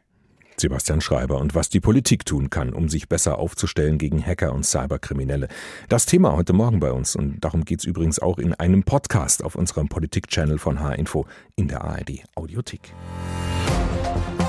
Sebastian 0.57 1.01
Schreiber 1.01 1.39
und 1.39 1.55
was 1.55 1.69
die 1.69 1.79
Politik 1.79 2.25
tun 2.25 2.49
kann, 2.49 2.73
um 2.73 2.89
sich 2.89 3.09
besser 3.09 3.37
aufzustellen 3.37 3.97
gegen 3.97 4.25
Hacker 4.25 4.53
und 4.53 4.65
Cyberkriminelle. 4.65 5.47
Das 5.89 6.05
Thema 6.05 6.33
heute 6.33 6.53
Morgen 6.53 6.79
bei 6.79 6.91
uns 6.91 7.15
und 7.15 7.39
darum 7.41 7.65
geht 7.65 7.79
es 7.79 7.85
übrigens 7.85 8.19
auch 8.19 8.37
in 8.37 8.53
einem 8.53 8.83
Podcast 8.83 9.43
auf 9.43 9.55
unserem 9.55 9.87
Politik-Channel 9.87 10.57
von 10.57 10.79
H-Info 10.79 11.25
in 11.55 11.67
der 11.67 11.83
ARD 11.83 12.23
Audiothek. 12.35 12.93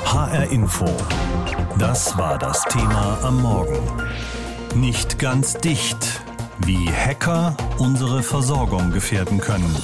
HR 0.04 0.50
Info. 0.50 0.86
Das 1.78 2.16
war 2.16 2.38
das 2.38 2.62
Thema 2.64 3.18
am 3.22 3.42
Morgen. 3.42 3.78
Nicht 4.75 5.18
ganz 5.18 5.58
dicht, 5.58 6.22
wie 6.64 6.88
Hacker 6.90 7.56
unsere 7.78 8.22
Versorgung 8.22 8.92
gefährden 8.92 9.40
können. 9.40 9.75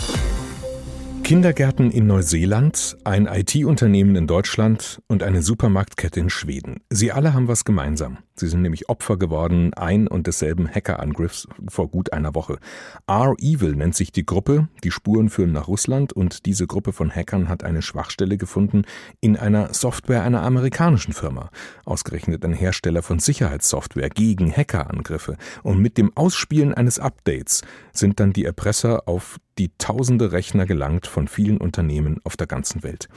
Kindergärten 1.33 1.91
in 1.91 2.07
Neuseeland, 2.07 2.99
ein 3.05 3.25
IT-Unternehmen 3.25 4.17
in 4.17 4.27
Deutschland 4.27 5.01
und 5.09 5.23
eine 5.23 5.41
Supermarktkette 5.41 6.21
in 6.21 6.29
Schweden. 6.29 6.81
Sie 6.91 7.11
alle 7.11 7.33
haben 7.33 7.49
was 7.49 7.65
gemeinsam. 7.65 8.19
Sie 8.35 8.49
sind 8.49 8.61
nämlich 8.61 8.91
Opfer 8.91 9.17
geworden 9.17 9.73
ein 9.73 10.09
und 10.09 10.27
desselben 10.27 10.69
Hackerangriffs 10.69 11.49
vor 11.69 11.89
gut 11.89 12.13
einer 12.13 12.35
Woche. 12.35 12.59
R-Evil 13.07 13.77
nennt 13.77 13.95
sich 13.95 14.13
die 14.13 14.27
Gruppe, 14.27 14.69
die 14.85 14.91
Spuren 14.91 15.31
führen 15.31 15.53
nach 15.53 15.69
Russland 15.69 16.13
und 16.13 16.45
diese 16.45 16.67
Gruppe 16.67 16.93
von 16.93 17.11
Hackern 17.11 17.49
hat 17.49 17.65
eine 17.65 17.81
Schwachstelle 17.81 18.37
gefunden 18.37 18.83
in 19.23 19.39
einer 19.39 19.73
Software 19.73 20.25
einer 20.25 20.43
amerikanischen 20.43 21.15
Firma. 21.15 21.49
Ausgerechnet 21.87 22.45
ein 22.45 22.53
Hersteller 22.53 23.03
von 23.03 23.21
Sicherheitssoftware 23.21 24.11
gegen 24.11 24.53
Hackerangriffe. 24.53 25.39
Und 25.63 25.79
mit 25.79 25.97
dem 25.97 26.15
Ausspielen 26.15 26.75
eines 26.75 26.99
Updates 26.99 27.63
sind 27.95 28.21
dann 28.21 28.35
die 28.35 28.45
Erpresser 28.45 29.09
auf 29.09 29.39
die 29.59 29.71
tausende 29.79 30.33
Rechner 30.33 30.67
gelangt 30.67 31.07
von 31.07 31.29
vielen 31.29 31.59
Unternehmen 31.59 32.21
auf 32.25 32.37
der 32.37 32.47
ganzen 32.47 32.83
Welt. 32.83 33.09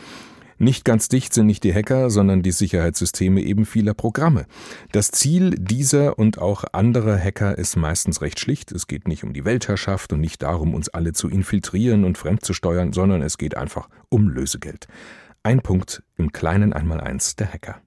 Nicht 0.57 0.85
ganz 0.85 1.09
dicht 1.09 1.33
sind 1.33 1.47
nicht 1.47 1.65
die 1.65 1.73
Hacker, 1.73 2.09
sondern 2.09 2.41
die 2.41 2.51
Sicherheitssysteme 2.51 3.41
eben 3.41 3.65
vieler 3.65 3.93
Programme. 3.93 4.45
Das 4.93 5.11
Ziel 5.11 5.51
dieser 5.57 6.17
und 6.17 6.37
auch 6.39 6.63
anderer 6.71 7.19
Hacker 7.19 7.57
ist 7.57 7.75
meistens 7.75 8.21
recht 8.21 8.39
schlicht. 8.39 8.71
Es 8.71 8.87
geht 8.87 9.07
nicht 9.07 9.25
um 9.25 9.33
die 9.33 9.43
Weltherrschaft 9.43 10.13
und 10.13 10.21
nicht 10.21 10.41
darum, 10.43 10.73
uns 10.73 10.87
alle 10.87 11.11
zu 11.11 11.27
infiltrieren 11.27 12.05
und 12.05 12.17
fremdzusteuern, 12.17 12.93
sondern 12.93 13.21
es 13.21 13.37
geht 13.37 13.57
einfach 13.57 13.89
um 14.07 14.29
Lösegeld. 14.29 14.87
Ein 15.43 15.61
Punkt 15.61 16.03
im 16.15 16.31
kleinen 16.31 16.71
Einmaleins 16.71 17.35
der 17.35 17.51
Hacker. 17.51 17.81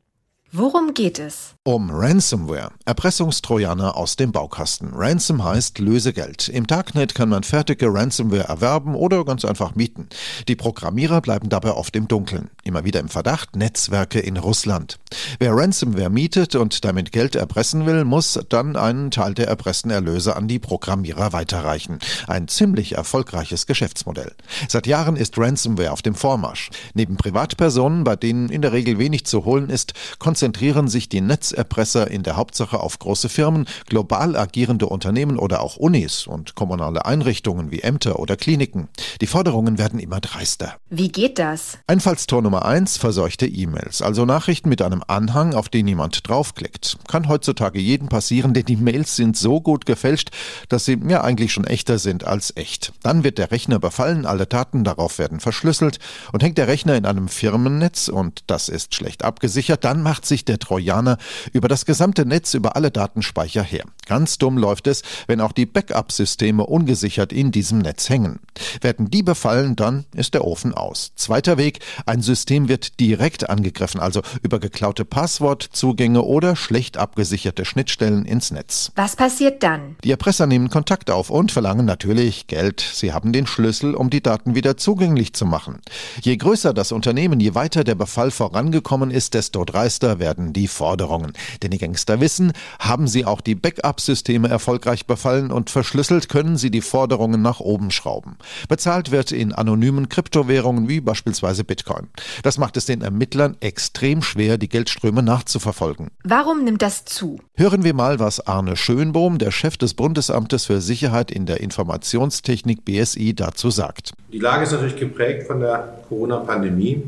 Worum 0.50 0.94
geht 0.94 1.18
es? 1.18 1.56
Um 1.62 1.90
Ransomware, 1.90 2.70
Erpressungstrojaner 2.86 3.98
aus 3.98 4.16
dem 4.16 4.32
Baukasten. 4.32 4.92
Ransom 4.94 5.44
heißt 5.44 5.78
Lösegeld. 5.78 6.48
Im 6.48 6.66
Darknet 6.66 7.14
kann 7.14 7.28
man 7.28 7.42
fertige 7.42 7.92
Ransomware 7.92 8.44
erwerben 8.44 8.94
oder 8.94 9.26
ganz 9.26 9.44
einfach 9.44 9.74
mieten. 9.74 10.08
Die 10.48 10.56
Programmierer 10.56 11.20
bleiben 11.20 11.50
dabei 11.50 11.72
oft 11.72 11.94
im 11.96 12.08
Dunkeln. 12.08 12.48
Immer 12.64 12.86
wieder 12.86 13.00
im 13.00 13.10
Verdacht 13.10 13.56
Netzwerke 13.56 14.20
in 14.20 14.38
Russland. 14.38 14.98
Wer 15.38 15.54
Ransomware 15.54 16.08
mietet 16.08 16.54
und 16.54 16.82
damit 16.82 17.12
Geld 17.12 17.36
erpressen 17.36 17.84
will, 17.84 18.06
muss 18.06 18.40
dann 18.48 18.76
einen 18.76 19.10
Teil 19.10 19.34
der 19.34 19.48
erpressten 19.48 19.90
Erlöse 19.90 20.34
an 20.34 20.48
die 20.48 20.58
Programmierer 20.58 21.34
weiterreichen. 21.34 21.98
Ein 22.26 22.48
ziemlich 22.48 22.92
erfolgreiches 22.92 23.66
Geschäftsmodell. 23.66 24.32
Seit 24.66 24.86
Jahren 24.86 25.16
ist 25.16 25.36
Ransomware 25.36 25.92
auf 25.92 26.00
dem 26.00 26.14
Vormarsch. 26.14 26.70
Neben 26.94 27.18
Privatpersonen, 27.18 28.04
bei 28.04 28.16
denen 28.16 28.48
in 28.48 28.62
der 28.62 28.72
Regel 28.72 28.98
wenig 28.98 29.26
zu 29.26 29.44
holen 29.44 29.68
ist, 29.68 29.92
konzentrieren 30.38 30.87
sich 30.87 31.09
die 31.09 31.21
Netzerpresser 31.21 32.09
in 32.09 32.23
der 32.23 32.37
Hauptsache 32.37 32.78
auf 32.78 33.00
große 33.00 33.28
Firmen, 33.28 33.66
global 33.87 34.37
agierende 34.37 34.87
Unternehmen 34.87 35.37
oder 35.37 35.61
auch 35.62 35.76
Unis 35.76 36.28
und 36.28 36.54
kommunale 36.54 37.07
Einrichtungen 37.07 37.73
wie 37.73 37.80
Ämter 37.80 38.21
oder 38.21 38.37
Kliniken. 38.37 38.88
Die 39.21 39.26
Forderungen 39.26 39.78
werden 39.78 39.99
immer 39.99 40.21
dreister. 40.21 40.76
Wie 40.90 41.09
geht 41.09 41.40
das? 41.40 41.78
Einfallstor 41.88 42.40
Nummer 42.40 42.64
eins, 42.64 42.99
verseuchte 42.99 43.49
E-Mails, 43.49 44.00
also 44.00 44.25
Nachrichten 44.25 44.68
mit 44.68 44.80
einem 44.80 45.02
Anhang, 45.09 45.54
auf 45.54 45.68
den 45.68 45.88
jemand 45.88 46.28
draufklickt. 46.28 46.99
Kann 47.09 47.26
heutzutage 47.26 47.80
jeden 47.80 48.09
passieren, 48.09 48.54
denn 48.54 48.64
die 48.64 48.76
Mails 48.76 49.16
sind 49.16 49.37
so 49.37 49.61
gut 49.61 49.87
gefälscht, 49.87 50.30
dass 50.68 50.85
sie 50.85 51.00
ja 51.09 51.23
eigentlich 51.23 51.52
schon 51.52 51.64
echter 51.64 51.99
sind 51.99 52.23
als 52.23 52.52
echt. 52.54 52.92
Dann 53.02 53.25
wird 53.25 53.38
der 53.38 53.50
Rechner 53.50 53.80
befallen, 53.80 54.25
alle 54.25 54.47
Daten 54.47 54.85
darauf 54.85 55.18
werden 55.18 55.40
verschlüsselt 55.40 55.99
und 56.30 56.45
hängt 56.45 56.59
der 56.59 56.68
Rechner 56.68 56.95
in 56.95 57.07
einem 57.07 57.26
Firmennetz 57.26 58.07
und 58.07 58.45
das 58.47 58.68
ist 58.68 58.95
schlecht 58.95 59.25
abgesichert, 59.25 59.83
dann 59.83 60.00
macht 60.00 60.27
sich 60.28 60.44
der 60.44 60.58
Trojaner 60.58 61.18
über 61.52 61.68
das 61.68 61.85
gesamte 61.87 62.26
Netz, 62.26 62.54
über 62.54 62.76
alle 62.76 62.90
Datenspeicher 62.90 63.62
her. 63.62 63.85
Ganz 64.06 64.38
dumm 64.38 64.58
läuft 64.58 64.87
es, 64.87 65.02
wenn 65.26 65.40
auch 65.40 65.52
die 65.52 65.66
Backup-Systeme 65.66 66.64
ungesichert 66.64 67.32
in 67.32 67.50
diesem 67.52 67.78
Netz 67.78 68.08
hängen. 68.08 68.40
Werden 68.80 69.11
die 69.11 69.23
befallen, 69.23 69.76
dann 69.76 70.04
ist 70.14 70.35
der 70.35 70.44
Ofen 70.44 70.75
aus. 70.75 71.12
Zweiter 71.16 71.58
Weg, 71.58 71.80
ein 72.06 72.23
System 72.23 72.68
wird 72.68 73.00
direkt 73.00 73.50
angegriffen, 73.50 74.00
also 74.00 74.23
über 74.42 74.58
geklaute 74.58 75.04
Passwortzugänge 75.04 76.23
oder 76.23 76.56
schlecht 76.56 76.97
abgesicherte 76.97 77.64
Schnittstellen 77.64 78.25
ins 78.25 78.50
Netz. 78.50 78.92
Was 78.97 79.16
passiert 79.16 79.62
dann? 79.62 79.97
Die 80.04 80.11
Erpresser 80.11 80.47
nehmen 80.47 80.70
Kontakt 80.70 81.11
auf 81.11 81.30
und 81.30 81.52
verlangen 81.52 81.87
natürlich 81.87 82.47
Geld. 82.47 82.80
Sie 82.80 83.12
haben 83.12 83.32
den 83.32 83.47
Schlüssel, 83.47 83.94
um 83.94 84.11
die 84.11 84.23
Daten 84.23 84.54
wieder 84.54 84.76
zugänglich 84.76 85.32
zu 85.32 85.47
machen. 85.47 85.80
Je 86.20 86.37
größer 86.37 86.73
das 86.73 86.92
Unternehmen, 86.92 87.40
je 87.40 87.54
weiter 87.54 87.85
der 87.85 87.94
Befall 87.94 88.30
vorangekommen 88.30 89.11
ist, 89.11 89.35
desto 89.35 89.64
dreister 89.64 90.17
werden 90.18 90.52
die 90.52 90.68
Forderungen. 90.68 91.32
Denn 91.62 91.70
die 91.70 91.78
Gangster 91.78 92.20
wissen, 92.20 92.52
haben 92.78 93.08
sie 93.08 93.25
auch 93.25 93.40
die 93.40 93.54
Backup-Systeme 93.54 94.48
erfolgreich 94.48 95.06
befallen 95.06 95.50
und 95.50 95.70
verschlüsselt, 95.70 96.28
können 96.28 96.56
sie 96.56 96.70
die 96.70 96.80
Forderungen 96.80 97.42
nach 97.42 97.60
oben 97.60 97.90
schrauben. 97.90 98.37
Bezahlt 98.68 99.10
wird 99.10 99.32
in 99.32 99.52
anonymen 99.52 100.08
Kryptowährungen 100.08 100.88
wie 100.88 101.00
beispielsweise 101.00 101.64
Bitcoin. 101.64 102.08
Das 102.42 102.58
macht 102.58 102.76
es 102.76 102.87
den 102.87 103.02
Ermittlern 103.02 103.56
extrem 103.60 104.22
schwer, 104.22 104.58
die 104.58 104.68
Geldströme 104.68 105.22
nachzuverfolgen. 105.22 106.08
Warum 106.25 106.64
nimmt 106.64 106.82
das 106.82 107.04
zu? 107.04 107.40
Hören 107.54 107.84
wir 107.84 107.94
mal, 107.94 108.18
was 108.18 108.46
Arne 108.46 108.76
Schönbohm, 108.76 109.38
der 109.38 109.50
Chef 109.50 109.76
des 109.76 109.94
Bundesamtes 109.94 110.66
für 110.66 110.80
Sicherheit 110.80 111.30
in 111.30 111.46
der 111.46 111.60
Informationstechnik 111.60 112.84
BSI, 112.84 113.34
dazu 113.34 113.70
sagt. 113.70 114.12
Die 114.32 114.38
Lage 114.38 114.64
ist 114.64 114.72
natürlich 114.72 114.96
geprägt 114.96 115.46
von 115.46 115.60
der 115.60 116.02
Corona-Pandemie 116.08 117.02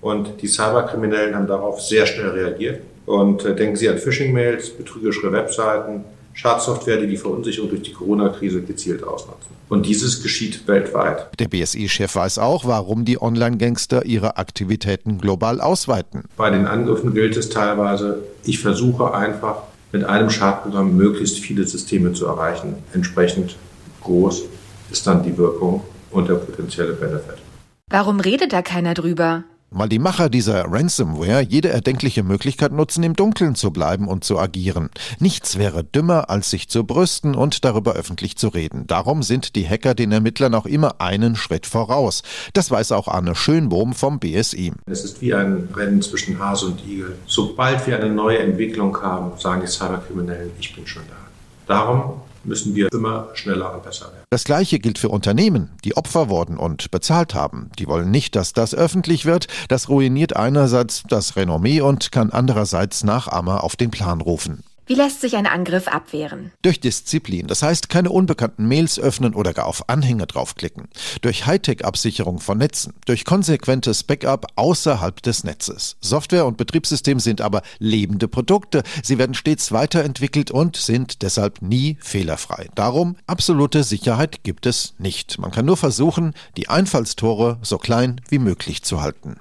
und 0.00 0.42
die 0.42 0.48
Cyberkriminellen 0.48 1.34
haben 1.34 1.46
darauf 1.46 1.80
sehr 1.80 2.06
schnell 2.06 2.30
reagiert. 2.30 2.80
Und 3.06 3.44
äh, 3.44 3.54
denken 3.54 3.76
Sie 3.76 3.88
an 3.88 3.98
Phishing-Mails, 3.98 4.70
betrügerische 4.70 5.32
Webseiten, 5.32 6.04
Schadsoftware, 6.34 6.98
die 6.98 7.06
die 7.06 7.16
Verunsicherung 7.16 7.70
durch 7.70 7.82
die 7.82 7.92
Corona-Krise 7.92 8.62
gezielt 8.62 9.02
ausnutzen. 9.02 9.56
Und 9.68 9.86
dieses 9.86 10.22
geschieht 10.22 10.68
weltweit. 10.68 11.28
Der 11.40 11.48
BSI-Chef 11.48 12.14
weiß 12.14 12.38
auch, 12.38 12.66
warum 12.66 13.04
die 13.04 13.20
Online-Gangster 13.20 14.04
ihre 14.04 14.36
Aktivitäten 14.36 15.18
global 15.18 15.60
ausweiten. 15.60 16.24
Bei 16.36 16.50
den 16.50 16.66
Angriffen 16.66 17.14
gilt 17.14 17.36
es 17.36 17.48
teilweise, 17.48 18.22
ich 18.44 18.60
versuche 18.60 19.12
einfach 19.12 19.62
mit 19.92 20.04
einem 20.04 20.30
Schadprogramm 20.30 20.96
möglichst 20.96 21.38
viele 21.38 21.66
Systeme 21.66 22.12
zu 22.12 22.26
erreichen. 22.26 22.74
Entsprechend 22.92 23.56
groß 24.02 24.42
ist 24.90 25.06
dann 25.06 25.22
die 25.22 25.36
Wirkung 25.36 25.82
und 26.10 26.28
der 26.28 26.34
potenzielle 26.34 26.92
Benefit. 26.92 27.38
Warum 27.90 28.20
redet 28.20 28.52
da 28.52 28.62
keiner 28.62 28.94
drüber? 28.94 29.44
Weil 29.70 29.88
die 29.88 29.98
Macher 29.98 30.30
dieser 30.30 30.64
Ransomware 30.64 31.40
jede 31.40 31.70
erdenkliche 31.70 32.22
Möglichkeit 32.22 32.72
nutzen, 32.72 33.02
im 33.02 33.14
Dunkeln 33.14 33.56
zu 33.56 33.72
bleiben 33.72 34.06
und 34.06 34.22
zu 34.22 34.38
agieren. 34.38 34.90
Nichts 35.18 35.58
wäre 35.58 35.82
dümmer, 35.82 36.30
als 36.30 36.50
sich 36.50 36.68
zu 36.68 36.84
brüsten 36.84 37.34
und 37.34 37.64
darüber 37.64 37.94
öffentlich 37.94 38.36
zu 38.36 38.48
reden. 38.48 38.86
Darum 38.86 39.24
sind 39.24 39.56
die 39.56 39.68
Hacker 39.68 39.94
den 39.94 40.12
Ermittlern 40.12 40.54
auch 40.54 40.66
immer 40.66 41.00
einen 41.00 41.34
Schritt 41.34 41.66
voraus. 41.66 42.22
Das 42.52 42.70
weiß 42.70 42.92
auch 42.92 43.08
Arne 43.08 43.34
Schönbohm 43.34 43.92
vom 43.92 44.20
BSI. 44.20 44.72
Es 44.86 45.04
ist 45.04 45.20
wie 45.20 45.34
ein 45.34 45.68
Rennen 45.74 46.00
zwischen 46.00 46.38
Hase 46.38 46.66
und 46.66 46.86
Igel. 46.86 47.16
Sobald 47.26 47.86
wir 47.88 47.96
eine 47.96 48.10
neue 48.10 48.38
Entwicklung 48.38 48.96
haben, 49.02 49.38
sagen 49.38 49.62
die 49.62 49.66
Cyberkriminellen, 49.66 50.52
ich 50.60 50.74
bin 50.74 50.86
schon 50.86 51.02
da. 51.08 51.16
Darum 51.66 52.20
müssen 52.44 52.74
wir 52.74 52.92
immer 52.92 53.28
schneller 53.34 53.74
und 53.74 53.82
besser 53.82 54.06
werden. 54.06 54.24
Das 54.30 54.44
Gleiche 54.44 54.78
gilt 54.78 54.98
für 54.98 55.08
Unternehmen, 55.08 55.70
die 55.84 55.96
Opfer 55.96 56.28
wurden 56.28 56.56
und 56.56 56.90
bezahlt 56.90 57.34
haben. 57.34 57.70
Die 57.78 57.88
wollen 57.88 58.10
nicht, 58.10 58.36
dass 58.36 58.52
das 58.52 58.74
öffentlich 58.74 59.26
wird. 59.26 59.48
Das 59.68 59.88
ruiniert 59.88 60.36
einerseits 60.36 61.02
das 61.08 61.36
Renommee 61.36 61.80
und 61.80 62.12
kann 62.12 62.30
andererseits 62.30 63.04
Nachahmer 63.04 63.64
auf 63.64 63.76
den 63.76 63.90
Plan 63.90 64.20
rufen. 64.20 64.62
Wie 64.88 64.94
lässt 64.94 65.20
sich 65.20 65.36
ein 65.36 65.48
Angriff 65.48 65.88
abwehren? 65.88 66.52
Durch 66.62 66.78
Disziplin, 66.78 67.48
das 67.48 67.60
heißt 67.60 67.88
keine 67.88 68.10
unbekannten 68.10 68.68
Mails 68.68 69.00
öffnen 69.00 69.34
oder 69.34 69.52
gar 69.52 69.66
auf 69.66 69.88
Anhänge 69.88 70.28
draufklicken. 70.28 70.88
Durch 71.22 71.44
Hightech-Absicherung 71.44 72.38
von 72.38 72.58
Netzen. 72.58 72.94
Durch 73.04 73.24
konsequentes 73.24 74.04
Backup 74.04 74.46
außerhalb 74.54 75.20
des 75.22 75.42
Netzes. 75.42 75.96
Software 76.00 76.46
und 76.46 76.56
Betriebssystem 76.56 77.18
sind 77.18 77.40
aber 77.40 77.62
lebende 77.80 78.28
Produkte. 78.28 78.84
Sie 79.02 79.18
werden 79.18 79.34
stets 79.34 79.72
weiterentwickelt 79.72 80.52
und 80.52 80.76
sind 80.76 81.22
deshalb 81.22 81.62
nie 81.62 81.96
fehlerfrei. 82.00 82.68
Darum, 82.76 83.16
absolute 83.26 83.82
Sicherheit 83.82 84.44
gibt 84.44 84.66
es 84.66 84.94
nicht. 84.98 85.40
Man 85.40 85.50
kann 85.50 85.66
nur 85.66 85.76
versuchen, 85.76 86.32
die 86.56 86.68
Einfallstore 86.68 87.58
so 87.62 87.78
klein 87.78 88.20
wie 88.28 88.38
möglich 88.38 88.84
zu 88.84 89.00
halten. 89.02 89.40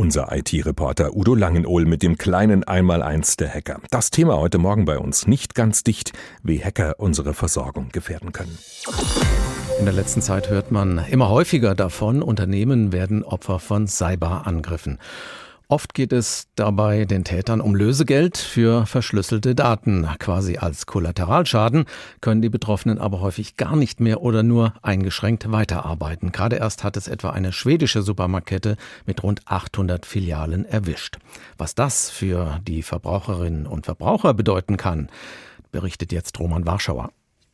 Unser 0.00 0.28
IT-Reporter 0.30 1.16
Udo 1.16 1.34
Langenohl 1.34 1.84
mit 1.84 2.04
dem 2.04 2.18
kleinen 2.18 2.62
Einmaleins 2.62 3.36
der 3.36 3.52
Hacker. 3.52 3.80
Das 3.90 4.10
Thema 4.10 4.36
heute 4.36 4.58
Morgen 4.58 4.84
bei 4.84 4.96
uns 4.96 5.26
nicht 5.26 5.56
ganz 5.56 5.82
dicht, 5.82 6.12
wie 6.44 6.62
Hacker 6.62 6.94
unsere 6.98 7.34
Versorgung 7.34 7.88
gefährden 7.88 8.30
können. 8.30 8.56
In 9.80 9.86
der 9.86 9.94
letzten 9.94 10.22
Zeit 10.22 10.50
hört 10.50 10.70
man 10.70 11.04
immer 11.10 11.30
häufiger 11.30 11.74
davon, 11.74 12.22
Unternehmen 12.22 12.92
werden 12.92 13.24
Opfer 13.24 13.58
von 13.58 13.88
Cyberangriffen. 13.88 15.00
Oft 15.70 15.92
geht 15.92 16.14
es 16.14 16.48
dabei 16.54 17.04
den 17.04 17.24
Tätern 17.24 17.60
um 17.60 17.74
Lösegeld 17.74 18.38
für 18.38 18.86
verschlüsselte 18.86 19.54
Daten. 19.54 20.08
Quasi 20.18 20.56
als 20.56 20.86
Kollateralschaden 20.86 21.84
können 22.22 22.40
die 22.40 22.48
Betroffenen 22.48 22.96
aber 22.96 23.20
häufig 23.20 23.58
gar 23.58 23.76
nicht 23.76 24.00
mehr 24.00 24.22
oder 24.22 24.42
nur 24.42 24.72
eingeschränkt 24.80 25.52
weiterarbeiten. 25.52 26.32
Gerade 26.32 26.56
erst 26.56 26.84
hat 26.84 26.96
es 26.96 27.06
etwa 27.06 27.30
eine 27.30 27.52
schwedische 27.52 28.00
Supermarktkette 28.00 28.78
mit 29.04 29.22
rund 29.22 29.42
800 29.44 30.06
Filialen 30.06 30.64
erwischt. 30.64 31.18
Was 31.58 31.74
das 31.74 32.08
für 32.08 32.60
die 32.66 32.82
Verbraucherinnen 32.82 33.66
und 33.66 33.84
Verbraucher 33.84 34.32
bedeuten 34.32 34.78
kann, 34.78 35.10
berichtet 35.70 36.12
jetzt 36.12 36.40
Roman 36.40 36.64
Warschauer. 36.64 37.10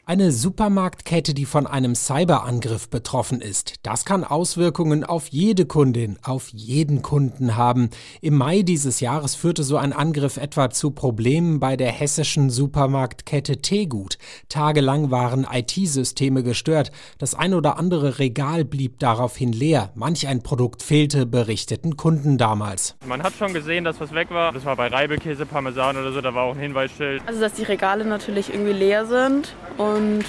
Eine 0.06 0.32
Supermarktkette, 0.32 1.32
die 1.32 1.46
von 1.46 1.66
einem 1.66 1.94
Cyberangriff 1.94 2.90
betroffen 2.90 3.40
ist. 3.40 3.76
Das 3.84 4.04
kann 4.04 4.22
Auswirkungen 4.22 5.02
auf 5.02 5.28
jede 5.28 5.64
Kundin, 5.64 6.18
auf 6.22 6.50
jeden 6.52 7.00
Kunden 7.00 7.56
haben. 7.56 7.88
Im 8.20 8.34
Mai 8.34 8.60
dieses 8.60 9.00
Jahres 9.00 9.34
führte 9.34 9.62
so 9.62 9.78
ein 9.78 9.94
Angriff 9.94 10.36
etwa 10.36 10.68
zu 10.68 10.90
Problemen 10.90 11.58
bei 11.58 11.78
der 11.78 11.90
hessischen 11.90 12.50
Supermarktkette 12.50 13.62
Tegut. 13.62 14.18
Tagelang 14.50 15.10
waren 15.10 15.46
IT-Systeme 15.50 16.42
gestört. 16.42 16.92
Das 17.16 17.34
ein 17.34 17.54
oder 17.54 17.78
andere 17.78 18.18
Regal 18.18 18.66
blieb 18.66 18.98
daraufhin 18.98 19.54
leer. 19.54 19.90
Manch 19.94 20.28
ein 20.28 20.42
Produkt 20.42 20.82
fehlte, 20.82 21.24
berichteten 21.24 21.96
Kunden 21.96 22.36
damals. 22.36 22.94
Man 23.06 23.22
hat 23.22 23.32
schon 23.38 23.54
gesehen, 23.54 23.84
dass 23.84 24.00
was 24.00 24.12
weg 24.12 24.28
war. 24.30 24.52
Das 24.52 24.66
war 24.66 24.76
bei 24.76 24.88
Reibekäse, 24.88 25.46
Parmesan 25.46 25.96
oder 25.96 26.12
so, 26.12 26.20
da 26.20 26.34
war 26.34 26.42
auch 26.42 26.56
ein 26.56 26.60
Hinweisschild. 26.60 27.22
Also, 27.24 27.40
dass 27.40 27.54
die 27.54 27.62
Regale 27.62 28.04
natürlich 28.04 28.52
irgendwie 28.52 28.74
leer 28.74 29.06
sind 29.06 29.54
und 29.78 29.93
und 29.94 30.24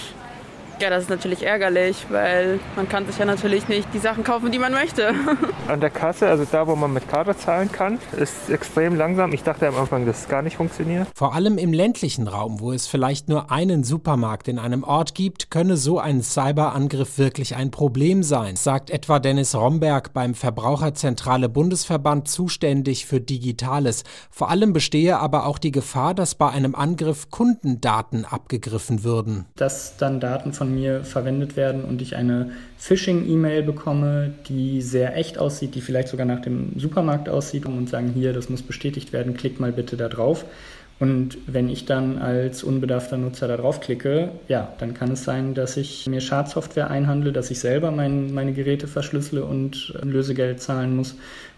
ja, 0.80 0.90
das 0.90 1.04
ist 1.04 1.10
natürlich 1.10 1.44
ärgerlich, 1.44 2.06
weil 2.10 2.60
man 2.76 2.90
kann 2.90 3.06
sich 3.06 3.18
ja 3.18 3.26
natürlich 3.26 3.68
nicht 3.68 3.88
die 3.94 4.00
Sachen 4.00 4.24
kaufen, 4.24 4.52
die 4.52 4.60
man 4.60 4.72
möchte. 4.72 5.14
An 5.68 5.80
der 5.80 5.90
Kasse, 5.90 6.28
also 6.28 6.46
da, 6.50 6.68
wo 6.68 6.76
man 6.76 6.94
mit 6.94 7.08
Karte 7.10 7.36
zahlen 7.38 7.72
kann, 7.72 8.00
ist 8.18 8.50
extrem 8.50 8.96
langsam. 8.96 9.34
Ich 9.34 9.44
dachte 9.44 9.68
am 9.68 9.76
Anfang, 9.76 10.06
dass 10.06 10.22
es 10.22 10.28
gar 10.28 10.42
nicht 10.42 10.58
funktioniert. 10.58 11.08
Vor 11.16 11.34
allem 11.34 11.58
im 11.58 11.74
ländlichen 11.74 12.28
Raum, 12.28 12.60
wo 12.60 12.72
es 12.72 12.88
vielleicht 12.88 13.30
nur 13.30 13.52
einen 13.52 13.84
Supermarkt 13.84 14.48
in 14.48 14.60
einem 14.60 14.84
Ort 14.84 15.16
gibt, 15.16 15.50
könne 15.50 15.78
so 15.78 16.00
ein 16.00 16.22
Cyberangriff 16.22 17.18
wirklich 17.18 17.56
ein 17.56 17.72
Problem 17.72 18.24
sein, 18.24 18.56
sagt 18.56 18.90
etwa 18.90 19.20
Dennis 19.20 19.56
Romberg 19.56 20.14
beim 20.14 20.34
Verbraucherzentrale 20.34 21.50
Bundesverband 21.50 22.28
zuständig 22.28 23.06
für 23.06 23.22
Digitales. 23.22 24.04
Vor 24.30 24.50
allem 24.50 24.74
bestehe 24.74 25.20
aber 25.20 25.46
auch 25.46 25.58
die 25.58 25.72
Gefahr, 25.72 26.14
dass 26.14 26.36
bei 26.36 26.50
einem 26.50 26.76
Angriff 26.76 27.30
Kundendaten 27.30 28.26
abgegriffen 28.26 29.04
würden. 29.04 29.46
Dass 29.56 29.98
dann 29.98 30.20
Daten 30.20 30.54
von 30.54 30.65
von 30.66 30.74
mir 30.74 31.04
verwendet 31.04 31.56
werden 31.56 31.84
und 31.84 32.02
ich 32.02 32.16
eine 32.16 32.50
Phishing-E-Mail 32.78 33.62
bekomme, 33.62 34.34
die 34.50 34.82
sehr 34.82 35.16
echt 35.16 35.38
aussieht, 35.38 35.76
die 35.76 35.82
vielleicht 35.82 36.08
sogar 36.08 36.26
nach 36.26 36.42
dem 36.42 36.80
Supermarkt 36.80 37.30
aussieht 37.30 37.68
und 37.68 37.88
sagen, 37.88 38.12
hier, 38.16 38.34
das 38.34 38.50
muss 38.50 38.64
bestätigt 38.64 39.14
werden, 39.14 39.36
klick 39.36 39.60
mal 39.60 39.72
bitte 39.72 39.96
da 39.96 40.10
drauf. 40.10 40.46
Und 40.98 41.38
wenn 41.46 41.70
ich 41.70 41.86
dann 41.86 42.18
als 42.18 42.64
unbedarfter 42.64 43.18
Nutzer 43.18 43.48
da 43.48 43.58
draufklicke, 43.58 44.30
ja, 44.48 44.74
dann 44.80 44.96
kann 44.96 45.12
es 45.12 45.24
sein, 45.24 45.54
dass 45.54 45.78
ich 45.78 46.08
mir 46.08 46.22
Schadsoftware 46.22 46.90
einhandle, 46.90 47.32
dass 47.32 47.52
ich 47.52 47.60
selber 47.60 47.92
mein, 47.92 48.34
meine 48.34 48.54
Geräte 48.54 48.88
verschlüssele 48.88 49.46
und 49.46 49.94
Lösegeld 50.02 50.62
zahlen 50.62 50.96
muss 50.96 51.16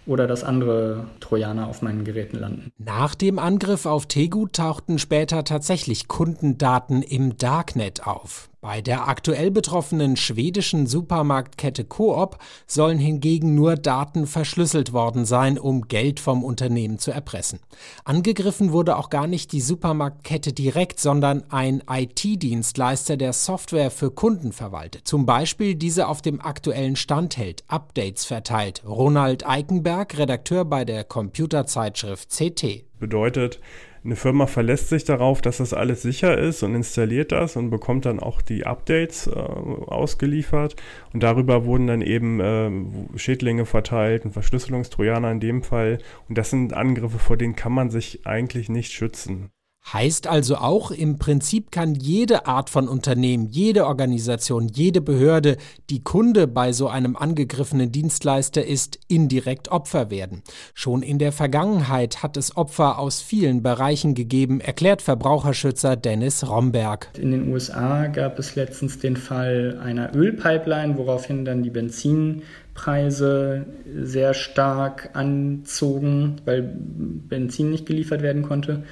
oder 0.08 0.26
dass 0.26 0.44
andere 0.44 1.06
Trojaner 1.20 1.68
auf 1.68 1.82
meinen 1.82 2.04
Geräten 2.04 2.40
landen. 2.40 2.72
Nach 2.78 3.14
dem 3.14 3.40
Angriff 3.40 3.86
auf 3.86 4.08
Tegut 4.08 4.54
tauchten 4.54 5.00
später 5.00 5.44
tatsächlich 5.44 6.08
Kundendaten 6.08 7.04
im 7.04 7.38
Darknet 7.38 8.08
auf. 8.08 8.50
Bei 8.68 8.82
der 8.82 9.08
aktuell 9.08 9.50
betroffenen 9.50 10.18
schwedischen 10.18 10.88
Supermarktkette 10.88 11.86
Coop 11.86 12.38
sollen 12.66 12.98
hingegen 12.98 13.56
nur 13.56 13.78
Daten 13.78 14.28
verschlüsselt 14.28 14.92
worden 14.92 15.24
sein, 15.24 15.58
um 15.58 15.88
Geld 15.88 16.20
vom 16.20 16.44
Unternehmen 16.44 17.00
zu 17.00 17.12
erpressen. 17.12 17.62
Angegriffen 18.04 18.74
wurde 18.74 18.98
auch 18.98 19.10
gar 19.10 19.26
nicht 19.26 19.54
die 19.54 19.62
Supermarktkette 19.62 20.52
direkt, 20.52 21.00
sondern 21.00 21.46
ein 21.50 21.82
IT-Dienstleister, 21.90 23.16
der 23.16 23.32
Software 23.32 23.90
für 23.90 24.12
Kunden 24.12 24.52
verwaltet. 24.52 25.08
Zum 25.08 25.26
Beispiel 25.26 25.76
diese 25.76 26.10
auf 26.10 26.22
dem 26.22 26.42
aktuellen 26.42 26.98
Stand 26.98 27.38
hält, 27.38 27.64
Updates 27.70 28.26
verteilt. 28.26 28.84
Ronald 28.86 29.48
Eikenberg, 29.48 30.18
Redakteur 30.18 30.66
bei 30.66 30.84
der 30.84 31.06
Computerzeitschrift 31.06 32.32
CT. 32.32 32.84
Bedeutet, 33.00 33.62
eine 34.08 34.16
Firma 34.16 34.48
verlässt 34.48 34.88
sich 34.88 35.04
darauf, 35.04 35.42
dass 35.42 35.58
das 35.58 35.74
alles 35.74 36.02
sicher 36.02 36.38
ist 36.38 36.64
und 36.64 36.76
installiert 36.76 37.34
das 37.34 37.58
und 37.58 37.70
bekommt 37.70 38.06
dann 38.06 38.22
auch 38.22 38.42
die 38.42 38.66
Updates 38.66 39.28
äh, 39.28 39.32
ausgeliefert. 39.32 40.78
Und 41.12 41.24
darüber 41.24 41.66
wurden 41.66 41.88
dann 41.88 42.02
eben 42.02 42.40
äh, 42.40 43.18
Schädlinge 43.18 43.66
verteilt, 43.66 44.24
ein 44.24 44.32
Verschlüsselungstrojaner 44.32 45.30
in 45.30 45.42
dem 45.42 45.62
Fall. 45.62 45.98
Und 46.30 46.38
das 46.38 46.52
sind 46.52 46.72
Angriffe, 46.72 47.20
vor 47.20 47.36
denen 47.36 47.58
kann 47.58 47.74
man 47.74 47.90
sich 47.90 48.26
eigentlich 48.26 48.70
nicht 48.70 48.94
schützen. 48.94 49.52
Heißt 49.94 50.28
also 50.28 50.58
auch, 50.58 50.92
im 50.92 51.18
Prinzip 51.18 51.72
kann 51.72 51.96
jede 51.96 52.46
Art 52.46 52.70
von 52.70 52.90
Unternehmen, 52.90 53.48
jede 53.50 53.86
Organisation, 53.86 54.68
jede 54.68 55.00
Behörde, 55.00 55.56
die 55.90 56.04
Kunde 56.04 56.46
bei 56.46 56.74
so 56.74 56.90
einem 56.90 57.16
angegriffenen 57.16 57.90
Dienstleister 57.90 58.66
ist, 58.66 59.00
indirekt 59.08 59.70
Opfer 59.70 60.12
werden. 60.12 60.44
Schon 60.74 61.04
in 61.04 61.20
der 61.20 61.32
Vergangenheit 61.32 62.22
hat 62.22 62.36
es 62.36 62.58
Opfer 62.58 63.00
aus 63.00 63.22
vielen 63.22 63.64
Bereichen 63.64 64.14
gegeben, 64.14 64.60
erklärt 64.60 65.02
Verbraucherschützer 65.02 65.96
Dennis 65.96 66.46
Romberg. 66.46 67.08
In 67.18 67.32
den 67.32 67.50
USA 67.50 68.08
gab 68.08 68.40
es 68.40 68.56
letztens 68.56 69.00
den 69.00 69.16
Fall 69.16 69.80
einer 69.82 70.14
Ölpipeline, 70.14 70.98
woraufhin 70.98 71.46
dann 71.46 71.64
die 71.64 71.70
Benzinpreise 71.70 73.66
sehr 73.96 74.34
stark 74.34 75.12
anzogen, 75.14 76.42
weil 76.44 76.62
Benzin 76.64 77.70
nicht 77.70 77.86
geliefert 77.86 78.22
werden 78.22 78.44
konnte. 78.44 78.84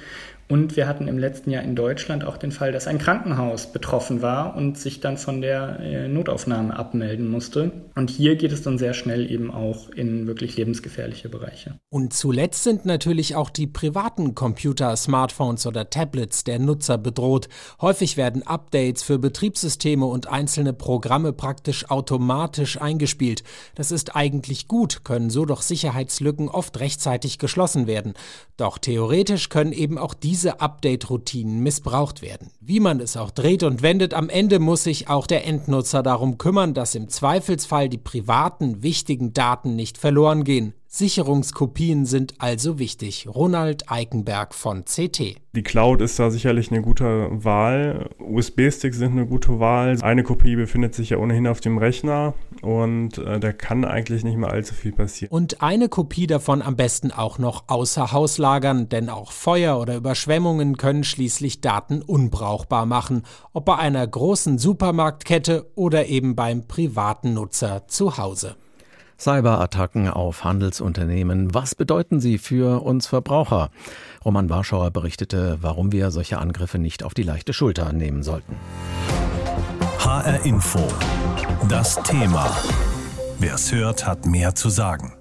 Und 0.48 0.76
wir 0.76 0.86
hatten 0.86 1.08
im 1.08 1.18
letzten 1.18 1.50
Jahr 1.50 1.64
in 1.64 1.74
Deutschland 1.74 2.24
auch 2.24 2.36
den 2.36 2.52
Fall, 2.52 2.70
dass 2.70 2.86
ein 2.86 2.98
Krankenhaus 2.98 3.72
betroffen 3.72 4.22
war 4.22 4.54
und 4.56 4.78
sich 4.78 5.00
dann 5.00 5.18
von 5.18 5.40
der 5.40 5.80
äh, 5.80 6.08
Notaufnahme 6.08 6.76
abmelden 6.76 7.28
musste. 7.28 7.72
Und 7.96 8.10
hier 8.10 8.36
geht 8.36 8.52
es 8.52 8.62
dann 8.62 8.78
sehr 8.78 8.94
schnell 8.94 9.30
eben 9.30 9.50
auch 9.50 9.90
in 9.90 10.28
wirklich 10.28 10.56
lebensgefährliche 10.56 11.28
Bereiche. 11.28 11.78
Und 11.90 12.12
zuletzt 12.12 12.62
sind 12.62 12.84
natürlich 12.84 13.34
auch 13.34 13.50
die 13.50 13.66
privaten 13.66 14.36
Computer, 14.36 14.94
Smartphones 14.96 15.66
oder 15.66 15.90
Tablets 15.90 16.44
der 16.44 16.60
Nutzer 16.60 16.96
bedroht. 16.96 17.48
Häufig 17.80 18.16
werden 18.16 18.46
Updates 18.46 19.02
für 19.02 19.18
Betriebssysteme 19.18 20.06
und 20.06 20.28
einzelne 20.28 20.72
Programme 20.72 21.32
praktisch 21.32 21.90
automatisch 21.90 22.80
eingespielt. 22.80 23.42
Das 23.74 23.90
ist 23.90 24.14
eigentlich 24.14 24.68
gut, 24.68 25.02
können 25.02 25.30
so 25.30 25.44
doch 25.44 25.62
Sicherheitslücken 25.62 26.48
oft 26.48 26.78
rechtzeitig 26.78 27.38
geschlossen 27.38 27.88
werden. 27.88 28.14
Doch 28.56 28.78
theoretisch 28.78 29.48
können 29.48 29.72
eben 29.72 29.98
auch 29.98 30.14
diese 30.14 30.35
diese 30.36 30.60
Update-Routinen 30.60 31.62
missbraucht 31.62 32.20
werden. 32.20 32.50
Wie 32.60 32.78
man 32.78 33.00
es 33.00 33.16
auch 33.16 33.30
dreht 33.30 33.62
und 33.62 33.80
wendet, 33.80 34.12
am 34.12 34.28
Ende 34.28 34.58
muss 34.58 34.84
sich 34.84 35.08
auch 35.08 35.26
der 35.26 35.46
Endnutzer 35.46 36.02
darum 36.02 36.36
kümmern, 36.36 36.74
dass 36.74 36.94
im 36.94 37.08
Zweifelsfall 37.08 37.88
die 37.88 37.96
privaten, 37.96 38.82
wichtigen 38.82 39.32
Daten 39.32 39.76
nicht 39.76 39.96
verloren 39.96 40.44
gehen. 40.44 40.74
Sicherungskopien 40.96 42.06
sind 42.06 42.36
also 42.38 42.78
wichtig. 42.78 43.28
Ronald 43.28 43.90
Eikenberg 43.90 44.54
von 44.54 44.86
CT. 44.86 45.36
Die 45.54 45.62
Cloud 45.62 46.00
ist 46.00 46.18
da 46.18 46.30
sicherlich 46.30 46.70
eine 46.70 46.80
gute 46.80 47.28
Wahl. 47.32 48.08
USB-Sticks 48.18 48.96
sind 48.96 49.12
eine 49.12 49.26
gute 49.26 49.60
Wahl. 49.60 49.98
Eine 50.00 50.22
Kopie 50.22 50.56
befindet 50.56 50.94
sich 50.94 51.10
ja 51.10 51.18
ohnehin 51.18 51.48
auf 51.48 51.60
dem 51.60 51.76
Rechner 51.76 52.32
und 52.62 53.18
äh, 53.18 53.38
da 53.38 53.52
kann 53.52 53.84
eigentlich 53.84 54.24
nicht 54.24 54.38
mehr 54.38 54.50
allzu 54.50 54.72
viel 54.72 54.92
passieren. 54.92 55.30
Und 55.30 55.60
eine 55.60 55.90
Kopie 55.90 56.26
davon 56.26 56.62
am 56.62 56.76
besten 56.76 57.10
auch 57.10 57.38
noch 57.38 57.64
außer 57.66 58.12
Haus 58.12 58.38
lagern, 58.38 58.88
denn 58.88 59.10
auch 59.10 59.32
Feuer 59.32 59.78
oder 59.78 59.96
Überschwemmungen 59.96 60.78
können 60.78 61.04
schließlich 61.04 61.60
Daten 61.60 62.00
unbrauchbar 62.00 62.86
machen, 62.86 63.24
ob 63.52 63.66
bei 63.66 63.76
einer 63.76 64.06
großen 64.06 64.56
Supermarktkette 64.56 65.70
oder 65.74 66.06
eben 66.06 66.34
beim 66.34 66.66
privaten 66.66 67.34
Nutzer 67.34 67.86
zu 67.86 68.16
Hause. 68.16 68.56
Cyberattacken 69.18 70.08
auf 70.08 70.44
Handelsunternehmen. 70.44 71.54
Was 71.54 71.74
bedeuten 71.74 72.20
sie 72.20 72.38
für 72.38 72.82
uns 72.82 73.06
Verbraucher? 73.06 73.70
Roman 74.24 74.50
Warschauer 74.50 74.90
berichtete, 74.90 75.58
warum 75.60 75.92
wir 75.92 76.10
solche 76.10 76.38
Angriffe 76.38 76.78
nicht 76.78 77.02
auf 77.02 77.14
die 77.14 77.22
leichte 77.22 77.52
Schulter 77.52 77.92
nehmen 77.92 78.22
sollten. 78.22 78.56
HR 79.98 80.44
Info. 80.44 80.86
Das 81.68 81.96
Thema. 82.02 82.54
Wer 83.38 83.54
es 83.54 83.72
hört, 83.72 84.06
hat 84.06 84.26
mehr 84.26 84.54
zu 84.54 84.68
sagen. 84.68 85.15